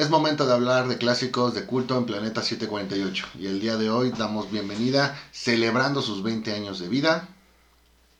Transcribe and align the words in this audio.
Es 0.00 0.08
momento 0.08 0.46
de 0.46 0.54
hablar 0.54 0.88
de 0.88 0.96
clásicos 0.96 1.52
de 1.52 1.66
culto 1.66 1.98
en 1.98 2.06
Planeta 2.06 2.42
748 2.42 3.26
y 3.38 3.48
el 3.48 3.60
día 3.60 3.76
de 3.76 3.90
hoy 3.90 4.10
damos 4.16 4.50
bienvenida, 4.50 5.14
celebrando 5.30 6.00
sus 6.00 6.22
20 6.22 6.54
años 6.54 6.78
de 6.78 6.88
vida, 6.88 7.28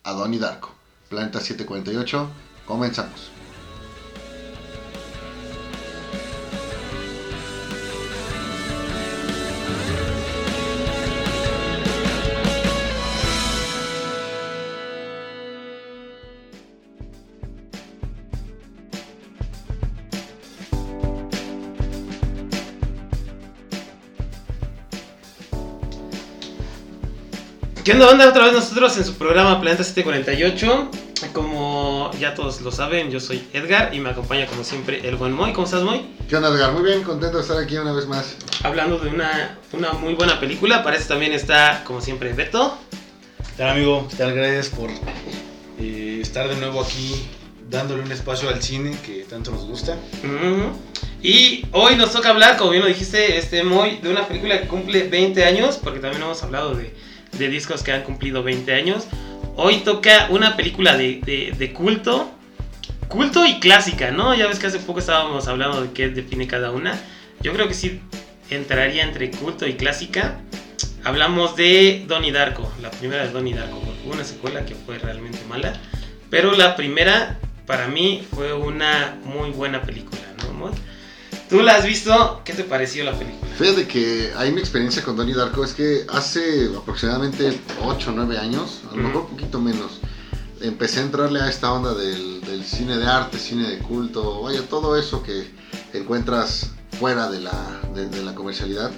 a 0.04 0.12
Donnie 0.12 0.38
Darko. 0.38 0.74
Planeta 1.08 1.40
748, 1.40 2.28
comenzamos. 2.66 3.39
¿Qué 27.90 27.94
onda, 27.94 28.08
onda? 28.08 28.28
Otra 28.28 28.44
vez 28.44 28.52
nosotros 28.52 28.96
en 28.98 29.04
su 29.04 29.14
programa 29.14 29.60
Planeta 29.60 29.82
748. 29.82 30.90
Como 31.32 32.08
ya 32.20 32.36
todos 32.36 32.60
lo 32.60 32.70
saben, 32.70 33.10
yo 33.10 33.18
soy 33.18 33.42
Edgar 33.52 33.92
y 33.92 33.98
me 33.98 34.10
acompaña 34.10 34.46
como 34.46 34.62
siempre 34.62 35.08
el 35.08 35.16
buen 35.16 35.32
Moy. 35.32 35.52
¿Cómo 35.52 35.64
estás, 35.64 35.82
Moy? 35.82 36.06
¿Qué 36.28 36.36
onda, 36.36 36.50
Edgar? 36.50 36.70
Muy 36.70 36.84
bien, 36.84 37.02
contento 37.02 37.38
de 37.38 37.42
estar 37.42 37.58
aquí 37.58 37.76
una 37.78 37.92
vez 37.92 38.06
más. 38.06 38.36
Hablando 38.62 38.96
de 38.96 39.08
una, 39.08 39.58
una 39.72 39.90
muy 39.94 40.14
buena 40.14 40.38
película. 40.38 40.84
Para 40.84 40.98
eso 40.98 41.08
también 41.08 41.32
está, 41.32 41.82
como 41.82 42.00
siempre, 42.00 42.32
Beto. 42.32 42.78
¿Qué 43.38 43.56
tal, 43.56 43.70
amigo? 43.70 44.06
¿Qué 44.08 44.14
tal? 44.14 44.34
Gracias 44.34 44.68
por 44.68 44.88
eh, 45.80 46.20
estar 46.22 46.48
de 46.48 46.54
nuevo 46.58 46.82
aquí 46.82 47.26
dándole 47.68 48.04
un 48.04 48.12
espacio 48.12 48.50
al 48.50 48.62
cine 48.62 48.96
que 49.04 49.24
tanto 49.28 49.50
nos 49.50 49.64
gusta. 49.66 49.96
Ujú. 50.22 50.78
Y 51.24 51.66
hoy 51.72 51.96
nos 51.96 52.12
toca 52.12 52.28
hablar, 52.28 52.56
como 52.56 52.70
bien 52.70 52.84
lo 52.84 52.88
dijiste, 52.88 53.36
este 53.36 53.64
Moy, 53.64 53.98
de 54.00 54.10
una 54.10 54.28
película 54.28 54.60
que 54.60 54.68
cumple 54.68 55.08
20 55.08 55.44
años, 55.44 55.76
porque 55.82 55.98
también 55.98 56.22
hemos 56.22 56.40
hablado 56.44 56.76
de, 56.76 56.94
de 57.32 57.48
discos 57.48 57.82
que 57.82 57.92
han 57.92 58.02
cumplido 58.02 58.42
20 58.42 58.72
años. 58.74 59.06
Hoy 59.56 59.78
toca 59.78 60.26
una 60.30 60.56
película 60.56 60.96
de, 60.96 61.20
de- 61.24 61.54
de 61.56 61.72
culto, 61.72 62.30
culto 63.08 63.44
y 63.46 63.58
clásica, 63.60 64.10
¿no? 64.10 64.34
Ya 64.34 64.46
ves 64.46 64.58
que 64.58 64.66
hace 64.68 64.78
poco 64.78 65.00
estábamos 65.00 65.48
hablando 65.48 65.82
de 65.82 65.92
qué 65.92 66.08
define 66.08 66.46
cada 66.46 66.70
una. 66.70 66.98
Yo 67.42 67.52
creo 67.52 67.68
que 67.68 67.74
sí 67.74 68.00
entraría 68.50 69.02
entre 69.04 69.30
culto 69.30 69.66
y 69.66 69.74
clásica. 69.74 70.40
Hablamos 71.04 71.56
de 71.56 72.04
Donnie 72.06 72.30
Darko, 72.32 72.70
la 72.82 72.90
primera 72.90 73.24
de 73.26 73.32
Donnie 73.32 73.54
Darko, 73.54 73.80
una 74.04 74.24
secuela 74.24 74.66
que 74.66 74.74
fue 74.74 74.98
realmente 74.98 75.38
mala, 75.48 75.72
pero 76.28 76.52
la 76.52 76.76
primera 76.76 77.38
para 77.66 77.86
mí 77.88 78.22
fue 78.34 78.52
una 78.52 79.16
muy 79.24 79.50
buena 79.50 79.80
película, 79.82 80.20
¿no? 80.52 80.70
¿Tú 81.50 81.60
la 81.62 81.74
has 81.74 81.84
visto? 81.84 82.42
¿Qué 82.44 82.52
te 82.52 82.62
pareció 82.62 83.02
la 83.02 83.18
película? 83.18 83.50
Fíjate 83.58 83.88
que 83.88 84.32
ahí 84.36 84.52
mi 84.52 84.60
experiencia 84.60 85.02
con 85.02 85.16
Donnie 85.16 85.34
Darko 85.34 85.64
es 85.64 85.74
que 85.74 86.06
hace 86.08 86.70
aproximadamente 86.78 87.58
8 87.82 88.10
o 88.10 88.12
9 88.14 88.38
años, 88.38 88.82
a 88.88 88.94
lo 88.94 89.02
mejor 89.02 89.22
un 89.22 89.30
poquito 89.30 89.60
menos, 89.60 89.98
empecé 90.60 91.00
a 91.00 91.02
entrarle 91.02 91.40
a 91.40 91.48
esta 91.48 91.72
onda 91.72 91.92
del, 91.92 92.40
del 92.42 92.64
cine 92.64 92.96
de 92.96 93.04
arte, 93.04 93.36
cine 93.36 93.68
de 93.68 93.78
culto, 93.78 94.42
vaya, 94.42 94.62
todo 94.68 94.96
eso 94.96 95.24
que 95.24 95.50
encuentras 95.92 96.70
fuera 97.00 97.28
de 97.28 97.40
la, 97.40 97.80
de, 97.96 98.08
de 98.08 98.22
la 98.22 98.32
comercialidad. 98.32 98.92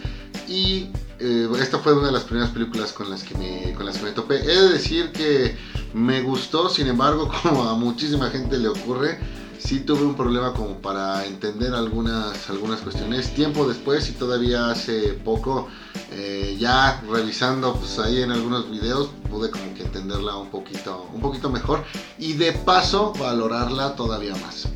Y 0.46 0.90
eh, 1.20 1.48
esta 1.58 1.78
fue 1.78 1.94
una 1.94 2.08
de 2.08 2.12
las 2.12 2.24
primeras 2.24 2.50
películas 2.50 2.92
con 2.92 3.08
las, 3.08 3.22
que 3.22 3.34
me, 3.38 3.72
con 3.72 3.86
las 3.86 3.96
que 3.96 4.04
me 4.04 4.10
topé. 4.10 4.40
He 4.42 4.60
de 4.60 4.68
decir 4.68 5.10
que 5.12 5.56
me 5.94 6.20
gustó, 6.20 6.68
sin 6.68 6.86
embargo, 6.88 7.30
como 7.42 7.62
a 7.62 7.76
muchísima 7.76 8.28
gente 8.28 8.58
le 8.58 8.68
ocurre, 8.68 9.18
sí 9.64 9.80
tuve 9.80 10.02
un 10.02 10.16
problema 10.16 10.52
como 10.52 10.78
para 10.78 11.24
entender 11.24 11.72
algunas, 11.74 12.48
algunas 12.50 12.80
cuestiones. 12.80 13.32
Tiempo 13.34 13.66
después 13.68 14.08
y 14.08 14.12
todavía 14.12 14.70
hace 14.70 15.14
poco, 15.24 15.68
eh, 16.10 16.56
ya 16.58 17.00
revisando 17.08 17.74
pues, 17.74 17.98
ahí 17.98 18.22
en 18.22 18.32
algunos 18.32 18.70
videos, 18.70 19.10
pude 19.30 19.50
como 19.50 19.72
que 19.74 19.82
entenderla 19.82 20.36
un 20.36 20.50
poquito, 20.50 21.08
un 21.14 21.20
poquito 21.20 21.48
mejor 21.50 21.84
y 22.18 22.34
de 22.34 22.52
paso 22.52 23.12
valorarla 23.18 23.94
todavía 23.94 24.34
más. 24.36 24.68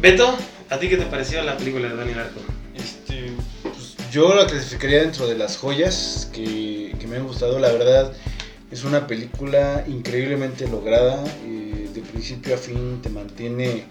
Beto, 0.00 0.36
¿a 0.70 0.78
ti 0.78 0.88
qué 0.88 0.96
te 0.96 1.06
pareció 1.06 1.42
la 1.42 1.56
película 1.56 1.88
de 1.88 1.96
Donnie 1.96 2.14
Darko? 2.14 2.40
Este, 2.74 3.32
pues, 3.62 3.96
yo 4.12 4.34
la 4.34 4.46
clasificaría 4.46 5.00
dentro 5.00 5.26
de 5.26 5.36
las 5.36 5.56
joyas 5.56 6.30
que, 6.32 6.94
que 6.98 7.06
me 7.06 7.16
han 7.16 7.26
gustado. 7.26 7.58
La 7.58 7.72
verdad, 7.72 8.12
es 8.70 8.84
una 8.84 9.06
película 9.06 9.84
increíblemente 9.88 10.68
lograda. 10.68 11.24
eh, 11.44 11.65
principio 12.06 12.54
a 12.54 12.58
fin 12.58 13.00
te 13.02 13.08
mantiene 13.08 13.84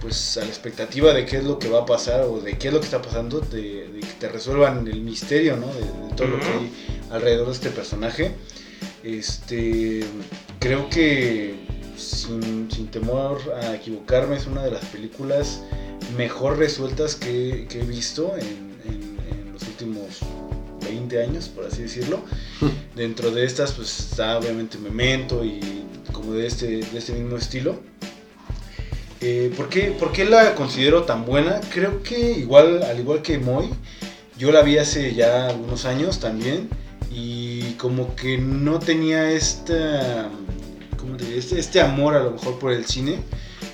pues 0.00 0.36
a 0.36 0.40
la 0.40 0.46
expectativa 0.48 1.12
de 1.12 1.24
qué 1.24 1.36
es 1.38 1.44
lo 1.44 1.58
que 1.58 1.68
va 1.68 1.80
a 1.82 1.86
pasar 1.86 2.22
o 2.22 2.40
de 2.40 2.58
qué 2.58 2.68
es 2.68 2.74
lo 2.74 2.80
que 2.80 2.86
está 2.86 3.00
pasando, 3.00 3.40
de, 3.40 3.88
de 3.88 4.00
que 4.00 4.12
te 4.18 4.28
resuelvan 4.28 4.86
el 4.88 5.00
misterio, 5.00 5.56
¿no? 5.56 5.68
De, 5.68 5.80
de 5.80 6.14
todo 6.16 6.26
lo 6.28 6.40
que 6.40 6.46
hay 6.46 6.72
alrededor 7.10 7.46
de 7.46 7.52
este 7.52 7.70
personaje. 7.70 8.32
Este, 9.04 10.04
creo 10.58 10.88
que 10.88 11.54
sin, 11.96 12.68
sin 12.70 12.88
temor 12.88 13.40
a 13.62 13.74
equivocarme 13.74 14.36
es 14.36 14.46
una 14.46 14.62
de 14.62 14.70
las 14.72 14.84
películas 14.86 15.60
mejor 16.16 16.58
resueltas 16.58 17.14
que, 17.14 17.66
que 17.68 17.80
he 17.80 17.84
visto 17.84 18.34
en, 18.36 18.72
en- 18.84 19.18
en 19.46 19.52
los 19.52 19.62
últimos 19.62 20.18
20 20.84 21.22
años, 21.22 21.48
por 21.48 21.64
así 21.66 21.82
decirlo. 21.82 22.22
Dentro 22.96 23.30
de 23.30 23.44
estas, 23.44 23.72
pues 23.72 23.98
está 24.00 24.38
obviamente 24.38 24.78
Memento 24.78 25.44
y 25.44 25.60
como 26.22 26.34
de 26.34 26.46
este, 26.46 26.66
de 26.78 26.98
este 26.98 27.12
mismo 27.12 27.36
estilo. 27.36 27.80
Eh, 29.20 29.52
¿por, 29.56 29.68
qué, 29.68 30.24
la 30.24 30.54
considero 30.54 31.02
tan 31.02 31.24
buena? 31.24 31.60
Creo 31.72 32.02
que 32.02 32.32
igual, 32.32 32.82
al 32.82 32.98
igual 32.98 33.22
que 33.22 33.38
Moy, 33.38 33.70
yo 34.38 34.50
la 34.50 34.62
vi 34.62 34.78
hace 34.78 35.14
ya 35.14 35.48
algunos 35.48 35.84
años 35.84 36.18
también 36.18 36.68
y 37.10 37.74
como 37.74 38.16
que 38.16 38.38
no 38.38 38.78
tenía 38.78 39.30
esta, 39.30 40.28
¿cómo 40.96 41.16
te 41.16 41.36
este, 41.36 41.58
este 41.60 41.80
amor 41.80 42.14
a 42.14 42.22
lo 42.22 42.32
mejor 42.32 42.58
por 42.58 42.72
el 42.72 42.86
cine 42.86 43.18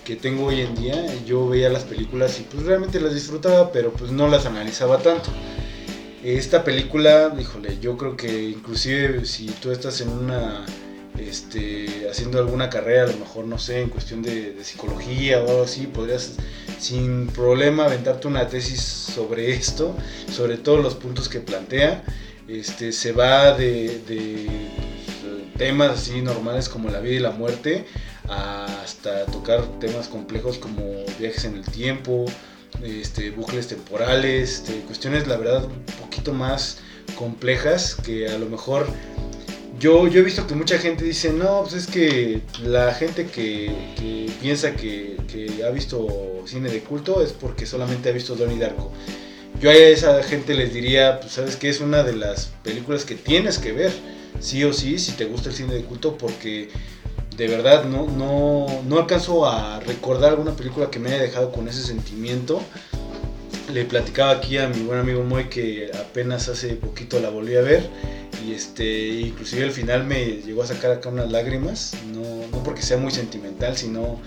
que 0.05 0.17
tengo 0.17 0.47
hoy 0.47 0.63
en 0.63 0.75
día. 0.75 1.05
Yo 1.27 1.49
veía 1.49 1.69
las 1.69 1.85
películas 1.85 2.41
y 2.41 2.43
pues 2.45 2.65
realmente 2.65 2.99
las 2.99 3.13
disfrutaba, 3.13 3.73
pero 3.73 3.93
pues 3.93 4.11
no 4.11 4.27
las 4.27 4.47
analizaba 4.47 4.99
tanto. 4.99 5.31
Esta 6.25 6.65
película, 6.65 7.35
híjole, 7.39 7.79
yo 7.79 7.97
creo 7.97 8.17
que 8.17 8.51
inclusive 8.51 9.25
si 9.25 9.47
tú 9.47 9.71
estás 9.71 10.01
en 10.01 10.09
una, 10.09 10.65
este, 11.21 12.09
haciendo 12.11 12.39
alguna 12.39 12.71
carrera, 12.71 13.05
a 13.05 13.07
lo 13.07 13.17
mejor, 13.17 13.45
no 13.47 13.59
sé, 13.59 13.83
en 13.83 13.89
cuestión 13.89 14.23
de, 14.23 14.55
psicología 14.63 15.43
o 15.43 15.49
algo 15.49 15.63
así, 15.63 15.87
podrías 15.87 16.35
sin 16.79 17.27
problema 17.29 17.85
aventarte 17.85 18.29
una 18.29 18.49
tesis 18.49 18.81
sobre 18.81 19.53
esto, 19.53 19.97
sobre 20.31 20.57
todos 20.57 20.83
los 20.83 20.95
puntos 20.95 21.29
que 21.29 21.41
plantea. 21.41 22.05
Este, 22.47 22.93
se 22.93 23.13
va 23.13 23.53
de, 23.53 24.01
temas 25.57 25.91
así 25.91 26.23
normales 26.23 26.69
como 26.69 26.89
la 26.89 27.01
vida 27.01 27.15
y 27.15 27.19
la 27.19 27.33
muerte 27.33 27.85
hasta 28.29 29.25
tocar 29.27 29.81
temas 29.81 30.07
complejos 30.09 30.59
como 30.59 30.83
viajes 31.19 31.45
en 31.45 31.57
el 31.57 31.65
tiempo, 31.65 32.27
este, 32.83 33.31
bucles 33.31 33.67
temporales, 33.69 34.61
este, 34.61 34.81
cuestiones 34.83 35.27
la 35.27 35.37
verdad 35.37 35.65
un 35.65 35.85
poquito 36.01 36.33
más 36.33 36.79
complejas 37.17 37.95
que 37.97 38.29
a 38.29 38.39
lo 38.39 38.47
mejor 38.47 38.87
yo, 39.79 40.09
yo 40.09 40.21
he 40.21 40.23
visto 40.23 40.47
que 40.47 40.55
mucha 40.55 40.79
gente 40.79 41.05
dice, 41.05 41.33
no, 41.33 41.63
pues 41.63 41.75
es 41.75 41.87
que 41.87 42.43
la 42.63 42.93
gente 42.95 43.27
que, 43.27 44.29
piensa 44.41 44.75
que, 44.75 45.17
que 45.31 45.65
ha 45.65 45.71
visto 45.71 46.43
cine 46.47 46.71
de 46.71 46.81
culto 46.81 47.23
es 47.23 47.33
porque 47.33 47.67
solamente 47.67 48.09
ha 48.09 48.13
visto 48.13 48.35
Donnie 48.35 48.59
Darko. 48.59 48.93
Yo 49.61 49.71
a 49.71 49.75
esa 49.75 50.23
gente 50.23 50.55
les 50.55 50.73
diría, 50.73 51.21
pues 51.21 51.33
sabes 51.33 51.57
que 51.57 51.69
es 51.69 51.81
una 51.81 52.03
de 52.03 52.15
las 52.15 52.53
películas 52.63 53.05
que 53.05 53.15
tienes 53.15 53.59
que 53.59 53.73
ver, 53.73 53.93
sí 54.41 54.65
o 54.65 54.73
sí, 54.73 54.99
si 54.99 55.13
te 55.13 55.25
gusta 55.25 55.49
el 55.51 55.55
cine 55.55 55.75
de 55.75 55.83
culto, 55.83 56.17
porque 56.17 56.69
de 57.37 57.49
verdad 57.49 57.85
no, 57.85 58.07
no, 58.07 58.67
no 58.87 58.99
alcanzo 58.99 59.47
a 59.47 59.81
recordar 59.81 60.31
alguna 60.31 60.55
película 60.55 60.91
que 60.91 60.99
me 60.99 61.11
haya 61.11 61.23
dejado 61.23 61.53
con 61.53 61.69
ese 61.69 61.83
sentimiento. 61.83 62.61
Le 63.73 63.85
platicaba 63.85 64.31
aquí 64.31 64.57
a 64.57 64.69
mi 64.69 64.83
buen 64.83 64.99
amigo 64.99 65.23
Moy 65.23 65.45
que 65.49 65.91
apenas 65.95 66.49
hace 66.49 66.75
poquito 66.75 67.21
la 67.21 67.29
volví 67.29 67.55
a 67.55 67.61
ver 67.61 67.89
y 68.47 68.55
este 68.55 69.07
inclusive 69.09 69.65
al 69.65 69.73
final 69.73 70.05
me 70.05 70.25
llegó 70.43 70.63
a 70.63 70.67
sacar 70.67 70.91
acá 70.91 71.11
unas 71.11 71.31
lágrimas, 71.31 71.93
no, 72.15 72.23
no 72.51 72.63
porque 72.65 72.81
sea 72.81 72.97
muy 72.97 73.11
sentimental, 73.11 73.77
sino 73.77 74.21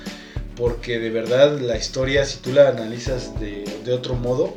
porque 0.56 1.00
de 1.00 1.10
verdad 1.10 1.60
la 1.60 1.76
historia, 1.76 2.24
si 2.26 2.38
tú 2.38 2.52
la 2.54 2.70
analizas 2.70 3.40
de, 3.40 3.64
de 3.84 3.94
otro 3.94 4.14
modo 4.14 4.54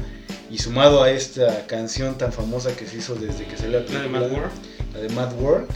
y 0.50 0.58
sumado 0.58 1.02
a 1.02 1.10
esta 1.10 1.66
canción 1.66 2.18
tan 2.18 2.32
famosa 2.32 2.76
que 2.76 2.86
se 2.86 2.98
hizo 2.98 3.14
desde 3.14 3.46
que 3.46 3.56
salió 3.56 3.80
la 3.80 3.86
La 3.86 4.02
de 4.02 4.08
película, 4.08 4.20
Mad 4.20 4.30
World. 4.32 4.52
la 4.92 5.00
de 5.00 5.08
Mad 5.08 5.32
World, 5.40 5.68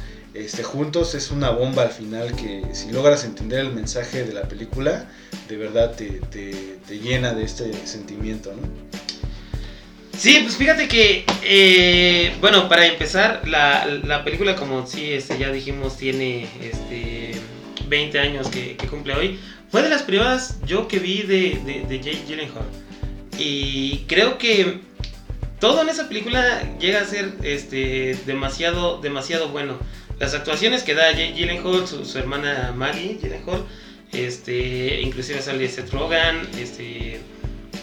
este, 0.44 0.62
juntos 0.62 1.14
es 1.14 1.30
una 1.30 1.50
bomba 1.50 1.82
al 1.82 1.90
final 1.90 2.34
que 2.36 2.62
si 2.72 2.90
logras 2.90 3.24
entender 3.24 3.60
el 3.60 3.72
mensaje 3.72 4.24
de 4.24 4.32
la 4.32 4.42
película, 4.42 5.10
de 5.48 5.56
verdad 5.56 5.94
te, 5.94 6.20
te- 6.30 6.98
llena 6.98 7.32
de 7.34 7.44
este 7.44 7.72
sentimiento, 7.86 8.52
¿no? 8.52 8.62
Sí, 10.16 10.40
pues 10.42 10.56
fíjate 10.56 10.88
que, 10.88 11.24
eh, 11.44 12.34
bueno, 12.40 12.68
para 12.68 12.86
empezar, 12.86 13.46
la, 13.46 13.86
la 13.86 14.24
película, 14.24 14.56
como 14.56 14.84
sí 14.86 15.12
este, 15.12 15.38
ya 15.38 15.52
dijimos, 15.52 15.96
tiene 15.96 16.48
este, 16.60 17.32
20 17.86 18.18
años 18.18 18.48
que, 18.48 18.76
que 18.76 18.86
cumple 18.88 19.14
hoy. 19.14 19.38
Fue 19.70 19.82
de 19.82 19.90
las 19.90 20.02
primeras 20.02 20.56
yo 20.66 20.88
que 20.88 20.98
vi 20.98 21.22
de, 21.22 21.60
de, 21.64 21.84
de 21.88 22.00
Jake 22.00 22.22
Gyllenhaal. 22.26 22.66
y 23.38 24.04
creo 24.08 24.38
que 24.38 24.80
todo 25.60 25.82
en 25.82 25.88
esa 25.88 26.08
película 26.08 26.62
llega 26.80 27.00
a 27.00 27.04
ser 27.04 27.34
este, 27.44 28.18
demasiado, 28.26 29.00
demasiado 29.00 29.48
bueno. 29.50 29.76
Las 30.18 30.34
actuaciones 30.34 30.82
que 30.82 30.94
da 30.94 31.12
Jake 31.12 31.34
Gyllenhaal, 31.34 31.86
su, 31.86 32.04
su 32.04 32.18
hermana 32.18 32.72
Maggie 32.76 33.18
Gyllenhaal, 33.20 33.64
este, 34.12 35.00
inclusive 35.00 35.40
sale 35.42 35.68
Seth 35.68 35.90
Rogen, 35.92 36.48
este, 36.58 37.20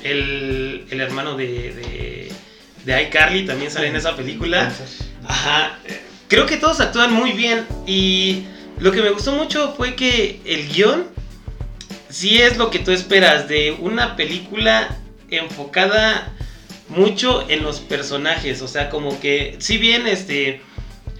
el, 0.03 0.85
el 0.89 1.01
hermano 1.01 1.37
de, 1.37 1.73
de, 1.73 2.31
de 2.83 3.03
iCarly 3.03 3.45
también 3.45 3.71
sale 3.71 3.87
en 3.87 3.95
esa 3.95 4.15
película. 4.15 4.71
Ajá, 5.27 5.79
creo 6.27 6.45
que 6.45 6.57
todos 6.57 6.79
actúan 6.79 7.13
muy 7.13 7.31
bien 7.31 7.65
y 7.87 8.43
lo 8.79 8.91
que 8.91 9.01
me 9.01 9.11
gustó 9.11 9.31
mucho 9.31 9.73
fue 9.75 9.95
que 9.95 10.41
el 10.45 10.67
guion 10.67 11.05
sí 12.09 12.41
es 12.41 12.57
lo 12.57 12.69
que 12.69 12.79
tú 12.79 12.91
esperas 12.91 13.47
de 13.47 13.71
una 13.79 14.15
película 14.15 14.97
enfocada 15.29 16.33
mucho 16.89 17.49
en 17.49 17.63
los 17.63 17.79
personajes, 17.79 18.61
o 18.61 18.67
sea, 18.67 18.89
como 18.89 19.19
que 19.19 19.55
si 19.59 19.77
bien 19.77 20.05
este 20.05 20.61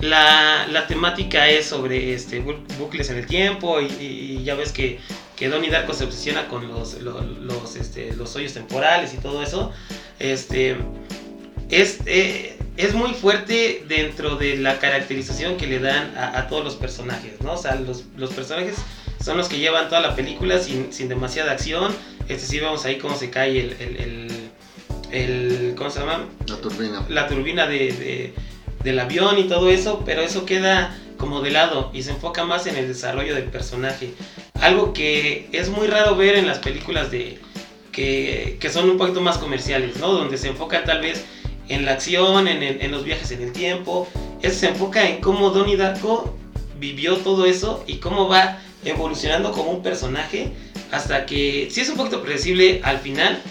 la, 0.06 0.68
la 0.68 0.88
temática 0.88 1.50
es 1.50 1.66
sobre 1.66 2.14
este 2.14 2.40
bucles 2.40 3.10
en 3.10 3.18
el 3.18 3.28
tiempo 3.28 3.82
y, 3.82 3.86
y 3.86 4.44
ya 4.44 4.56
ves 4.56 4.72
que, 4.72 5.00
que 5.36 5.50
Donnie 5.50 5.70
Darko 5.70 5.94
se 5.94 6.06
obsesiona 6.06 6.48
con 6.48 6.68
los, 6.68 7.02
los, 7.02 7.26
los, 7.40 7.76
este, 7.76 8.14
los 8.14 8.36
hoyos 8.36 8.54
temporales 8.54 9.14
y 9.14 9.18
todo 9.18 9.44
eso, 9.44 9.72
este 10.20 10.78
es, 11.70 12.00
eh, 12.06 12.58
es 12.78 12.94
muy 12.94 13.14
fuerte 13.14 13.84
dentro 13.88 14.36
de 14.36 14.58
la 14.58 14.80
caracterización 14.80 15.58
que 15.58 15.68
le 15.68 15.80
dan 15.80 16.16
a, 16.18 16.38
a, 16.38 16.48
todos 16.48 16.64
los 16.64 16.76
personajes, 16.76 17.42
¿no? 17.42 17.54
O 17.54 17.58
sea, 17.58 17.76
los, 17.76 18.06
los 18.16 18.32
personajes 18.34 18.76
son 19.24 19.38
los 19.38 19.48
que 19.48 19.58
llevan 19.58 19.90
toda 19.90 20.02
la 20.02 20.16
película 20.16 20.60
sin, 20.60 20.94
sin 20.94 21.10
demasiada 21.10 21.54
acción. 21.54 21.94
Este 22.28 22.46
sí 22.46 22.60
vemos 22.60 22.86
ahí 22.86 22.98
cómo 22.98 23.16
se 23.16 23.30
cae 23.30 23.60
el, 23.60 23.74
el, 23.80 23.98
el, 23.98 24.50
el 25.12 25.76
¿cómo 25.76 25.90
se 25.90 26.00
llama? 26.00 26.26
La 26.48 26.58
turbina. 26.58 27.06
La 27.10 27.28
turbina 27.28 27.68
de, 27.68 27.78
de, 27.94 28.34
del 28.86 29.00
avión 29.00 29.38
y 29.40 29.46
todo 29.46 29.70
eso, 29.70 30.04
pero 30.06 30.22
eso 30.22 30.46
queda 30.46 30.96
como 31.18 31.42
de 31.42 31.50
lado 31.50 31.90
y 31.92 32.04
se 32.04 32.12
enfoca 32.12 32.46
más 32.46 32.68
en 32.68 32.78
el 32.78 32.88
desarrollo 32.88 33.34
del 33.34 33.46
personaje. 33.46 34.14
Algo 34.62 34.94
que 34.94 35.50
es 35.52 35.70
muy 35.70 35.88
raro 35.88 36.16
ver 36.16 36.36
en 36.36 36.46
las 36.48 36.60
películas 36.60 37.10
de 37.10 37.40
que, 37.92 38.58
que 38.60 38.70
son 38.70 38.90
un 38.90 38.98
poquito 38.98 39.22
más 39.22 39.40
comerciales, 39.40 39.98
¿no? 39.98 40.12
Donde 40.14 40.38
se 40.38 40.50
enfoca 40.50 40.84
tal 40.84 41.02
vez 41.02 41.26
en 41.68 41.84
la 41.84 41.94
acción, 41.94 42.48
en, 42.48 42.62
en, 42.62 42.92
los 42.92 43.04
viajes 43.04 43.32
en 43.32 43.42
el 43.42 43.52
tiempo. 43.52 44.08
Eso 44.44 44.60
se 44.60 44.68
enfoca 44.68 45.10
en 45.10 45.20
cómo 45.20 45.50
Donnie 45.50 45.78
Darko 45.78 46.38
vivió 46.80 47.18
todo 47.18 47.46
eso 47.48 47.84
y 47.88 47.96
cómo 47.96 48.28
va 48.30 48.60
evolucionando 48.84 49.52
como 49.52 49.72
un 49.72 49.82
personaje 49.82 50.52
hasta 50.92 51.26
que, 51.26 51.70
si 51.72 51.82
es 51.82 51.90
un 51.90 51.98
poquito 51.98 52.22
predecible 52.22 52.82
al 52.84 53.00
final, 53.00 53.42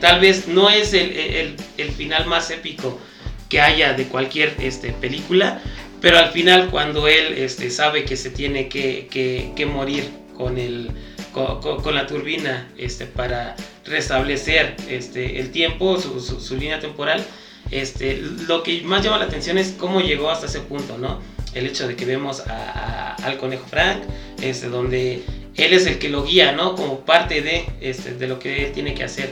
tal 0.00 0.20
vez 0.20 0.48
no 0.48 0.70
es 0.70 0.94
el, 0.94 1.12
el, 1.12 1.56
el 1.76 1.90
final 1.90 2.24
más 2.26 2.50
épico 2.50 2.98
que 3.48 3.60
haya 3.60 3.94
de 3.94 4.04
cualquier 4.04 4.54
este, 4.60 4.92
película, 4.92 5.60
pero 6.00 6.18
al 6.18 6.30
final 6.30 6.68
cuando 6.70 7.08
él 7.08 7.34
este, 7.36 7.70
sabe 7.70 8.04
que 8.04 8.16
se 8.16 8.30
tiene 8.30 8.68
que, 8.68 9.08
que, 9.54 9.66
morir 9.66 10.08
con, 10.36 10.58
el, 10.58 10.90
con, 11.32 11.60
con, 11.60 11.94
la 11.94 12.06
turbina 12.06 12.68
este, 12.76 13.06
para 13.06 13.56
restablecer 13.84 14.76
este, 14.88 15.40
el 15.40 15.50
tiempo, 15.50 16.00
su, 16.00 16.20
su, 16.20 16.56
línea 16.56 16.78
temporal, 16.78 17.24
este, 17.70 18.22
lo 18.46 18.62
que 18.62 18.82
más 18.82 19.04
llama 19.04 19.18
la 19.18 19.24
atención 19.24 19.58
es 19.58 19.74
cómo 19.78 20.00
llegó 20.00 20.30
hasta 20.30 20.46
ese 20.46 20.60
punto, 20.60 20.98
¿no? 20.98 21.20
El 21.54 21.66
hecho 21.66 21.88
de 21.88 21.96
que 21.96 22.04
vemos 22.04 22.40
a, 22.46 23.14
al 23.14 23.38
conejo 23.38 23.66
Frank, 23.66 24.02
este, 24.40 24.68
donde 24.68 25.22
él 25.56 25.72
es 25.72 25.86
el 25.86 25.98
que 25.98 26.08
lo 26.08 26.24
guía, 26.24 26.52
¿no? 26.52 26.76
Como 26.76 27.00
parte 27.00 27.42
de, 27.42 27.66
este, 27.80 28.14
de 28.14 28.28
lo 28.28 28.38
que 28.38 28.66
él 28.66 28.72
tiene 28.72 28.94
que 28.94 29.04
hacer. 29.04 29.30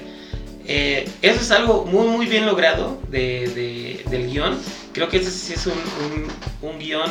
Eh, 0.69 1.09
eso 1.23 1.41
es 1.41 1.51
algo 1.51 1.85
muy, 1.85 2.09
muy 2.09 2.27
bien 2.27 2.47
logrado 2.47 3.01
de, 3.09 3.49
de, 3.55 4.11
del 4.11 4.31
guion. 4.31 4.59
Creo 4.93 5.09
que 5.09 5.19
ese 5.19 5.31
sí 5.31 5.53
es 5.53 5.67
un, 5.67 5.75
un, 6.63 6.79
guion 6.79 7.11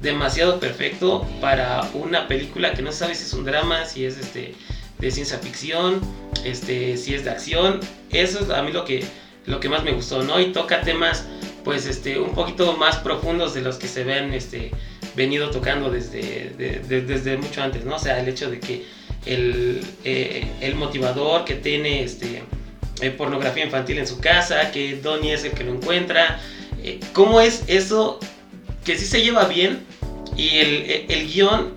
demasiado 0.00 0.60
perfecto 0.60 1.26
para 1.40 1.82
una 1.94 2.28
película 2.28 2.74
que 2.74 2.82
no 2.82 2.92
sabe 2.92 3.14
si 3.14 3.24
es 3.24 3.32
un 3.32 3.44
drama, 3.44 3.84
si 3.86 4.04
es 4.04 4.18
este, 4.18 4.54
de 4.98 5.10
ciencia 5.10 5.38
ficción, 5.38 6.00
este, 6.44 6.96
si 6.96 7.14
es 7.14 7.24
de 7.24 7.30
acción. 7.30 7.80
Eso 8.10 8.40
es 8.40 8.50
a 8.50 8.62
mí 8.62 8.72
lo 8.72 8.84
que 8.84 9.04
lo 9.46 9.60
que 9.60 9.68
más 9.68 9.82
me 9.82 9.92
gustó, 9.92 10.22
¿no? 10.22 10.40
Y 10.40 10.52
toca 10.52 10.82
temas, 10.82 11.26
pues, 11.64 11.86
este, 11.86 12.18
un 12.18 12.34
poquito 12.34 12.76
más 12.76 12.96
profundos 12.98 13.54
de 13.54 13.60
los 13.60 13.76
que 13.76 13.88
se 13.88 14.04
ven, 14.04 14.32
este, 14.34 14.70
venido 15.16 15.50
tocando 15.50 15.90
desde, 15.90 16.50
de, 16.56 16.80
de, 16.80 17.02
desde 17.02 17.36
mucho 17.36 17.62
antes, 17.62 17.84
¿no? 17.84 17.96
O 17.96 17.98
sea, 17.98 18.20
el 18.20 18.28
hecho 18.28 18.50
de 18.50 18.60
que 18.60 18.84
el, 19.26 19.84
eh, 20.04 20.46
el 20.60 20.74
motivador 20.74 21.44
que 21.44 21.54
tiene, 21.54 22.02
este, 22.02 22.42
pornografía 23.10 23.64
infantil 23.64 23.98
en 23.98 24.06
su 24.06 24.20
casa, 24.20 24.70
que 24.70 24.96
Donnie 24.96 25.32
es 25.32 25.44
el 25.44 25.52
que 25.52 25.64
lo 25.64 25.72
encuentra, 25.72 26.40
eh, 26.82 27.00
¿cómo 27.12 27.40
es 27.40 27.64
eso 27.66 28.18
que 28.84 28.96
sí 28.96 29.06
se 29.06 29.22
lleva 29.22 29.44
bien 29.44 29.80
y 30.36 30.58
el, 30.58 31.06
el 31.08 31.32
guion 31.32 31.74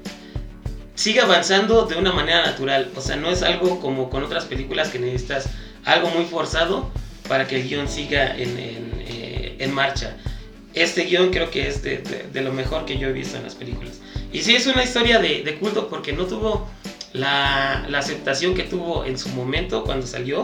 sigue 0.96 1.22
avanzando 1.22 1.86
de 1.86 1.96
una 1.96 2.12
manera 2.12 2.46
natural? 2.46 2.92
O 2.96 3.02
sea, 3.02 3.16
no 3.16 3.30
es 3.30 3.44
algo 3.44 3.80
como 3.80 4.10
con 4.10 4.24
otras 4.24 4.46
películas 4.46 4.90
que 4.90 5.00
necesitas 5.00 5.50
algo 5.84 6.10
muy 6.10 6.26
forzado, 6.26 6.90
para 7.28 7.48
que 7.48 7.58
el 7.58 7.68
guion 7.68 7.88
siga 7.88 8.36
en, 8.36 8.58
en, 8.58 8.92
eh, 9.08 9.56
en 9.60 9.74
marcha. 9.74 10.18
Este 10.74 11.06
guion 11.06 11.32
creo 11.32 11.50
que 11.50 11.68
es 11.68 11.82
de, 11.84 12.00
de, 12.00 12.26
de, 12.32 12.42
lo 12.42 12.52
mejor 12.52 12.86
que 12.86 12.98
yo 12.98 13.08
he 13.08 13.14
visto 13.14 13.38
en 13.38 13.44
las 13.44 13.56
películas. 13.56 14.00
Y 14.32 14.42
sí 14.42 14.56
es 14.56 14.68
una 14.68 14.84
historia 14.84 15.20
de, 15.20 15.44
de 15.44 15.56
culto 15.56 15.88
porque 15.88 16.12
no 16.12 16.26
tuvo 16.26 16.68
la, 17.14 17.86
la, 17.88 18.00
aceptación 18.00 18.56
que 18.56 18.64
tuvo 18.64 19.06
en 19.06 19.18
su 19.18 19.30
momento 19.30 19.84
cuando 19.84 20.06
salió, 20.06 20.44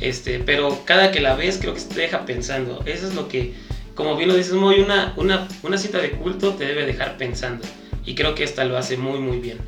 este, 0.00 0.38
pero 0.40 0.82
cada 0.84 1.10
que 1.10 1.20
la 1.20 1.34
ves 1.34 1.58
creo 1.58 1.74
que 1.74 1.80
te 1.80 2.00
deja 2.00 2.24
pensando. 2.26 2.82
Eso 2.86 3.06
es 3.06 3.14
lo 3.14 3.28
que, 3.28 3.54
como 3.94 4.16
bien 4.16 4.28
lo 4.28 4.36
dices, 4.36 4.54
muy 4.54 4.80
una, 4.80 5.14
una, 5.16 5.48
una 5.62 5.78
cita 5.78 5.98
de 5.98 6.12
culto 6.12 6.54
te 6.54 6.66
debe 6.66 6.86
dejar 6.86 7.16
pensando. 7.16 7.66
Y 8.04 8.14
creo 8.14 8.34
que 8.34 8.44
esta 8.44 8.64
lo 8.64 8.76
hace 8.76 8.96
muy 8.96 9.18
muy 9.18 9.38
bien. 9.38 9.58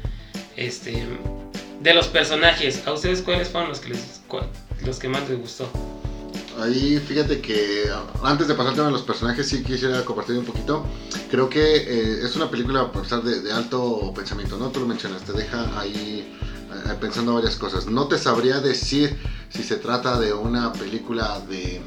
Este, 0.56 1.06
de 1.81 1.94
los 1.94 2.08
personajes, 2.08 2.87
¿a 2.87 2.93
ustedes 2.93 3.23
cuáles 3.23 3.49
fueron 3.49 3.69
los 3.69 3.81
que, 3.81 3.90
les, 3.90 4.23
los 4.84 4.99
que 4.99 5.08
más 5.08 5.29
les 5.29 5.38
gustó? 5.38 5.69
Ahí 6.61 6.99
fíjate 6.99 7.40
que 7.40 7.90
antes 8.23 8.46
de 8.46 8.55
pasar 8.55 8.75
de 8.75 8.90
los 8.90 9.02
personajes 9.02 9.49
sí 9.49 9.62
quisiera 9.62 10.05
compartir 10.05 10.37
un 10.37 10.44
poquito. 10.44 10.87
Creo 11.31 11.49
que 11.49 11.76
eh, 11.76 12.25
es 12.25 12.37
una 12.37 12.50
película 12.50 12.82
a 12.82 12.93
pesar 12.93 13.23
de, 13.23 13.50
alto 13.52 14.12
pensamiento, 14.14 14.58
¿no? 14.58 14.70
Tú 14.70 14.81
lo 14.81 14.87
mencionaste, 14.87 15.32
deja 15.32 15.81
ahí 15.81 16.38
pensando 17.00 17.34
varias 17.34 17.56
cosas. 17.56 17.86
No 17.86 18.06
te 18.08 18.19
sabría 18.19 18.60
decir 18.60 19.16
si 19.48 19.62
se 19.62 19.76
trata 19.76 20.19
de 20.19 20.32
una 20.32 20.72
película 20.72 21.41
de 21.41 21.82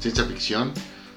ciencia 0.00 0.24
ficción 0.24 0.72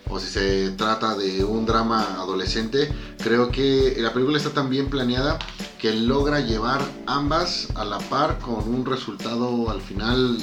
o 0.10 0.20
si 0.20 0.28
se 0.28 0.70
trata 0.72 1.16
de 1.16 1.44
un 1.44 1.66
drama 1.66 2.16
adolescente. 2.16 2.92
Creo 3.24 3.52
que 3.52 3.96
la 3.98 4.14
película 4.14 4.38
está 4.38 4.52
tan 4.52 4.70
bien 4.70 4.90
planeada 4.90 5.38
que 5.80 5.94
logra 5.94 6.40
llevar 6.40 6.82
ambas 7.06 7.68
a 7.76 7.86
la 7.86 8.00
par 8.00 8.40
con 8.40 8.68
un 8.68 8.86
resultado 8.86 9.70
al 9.70 9.82
final 9.82 10.38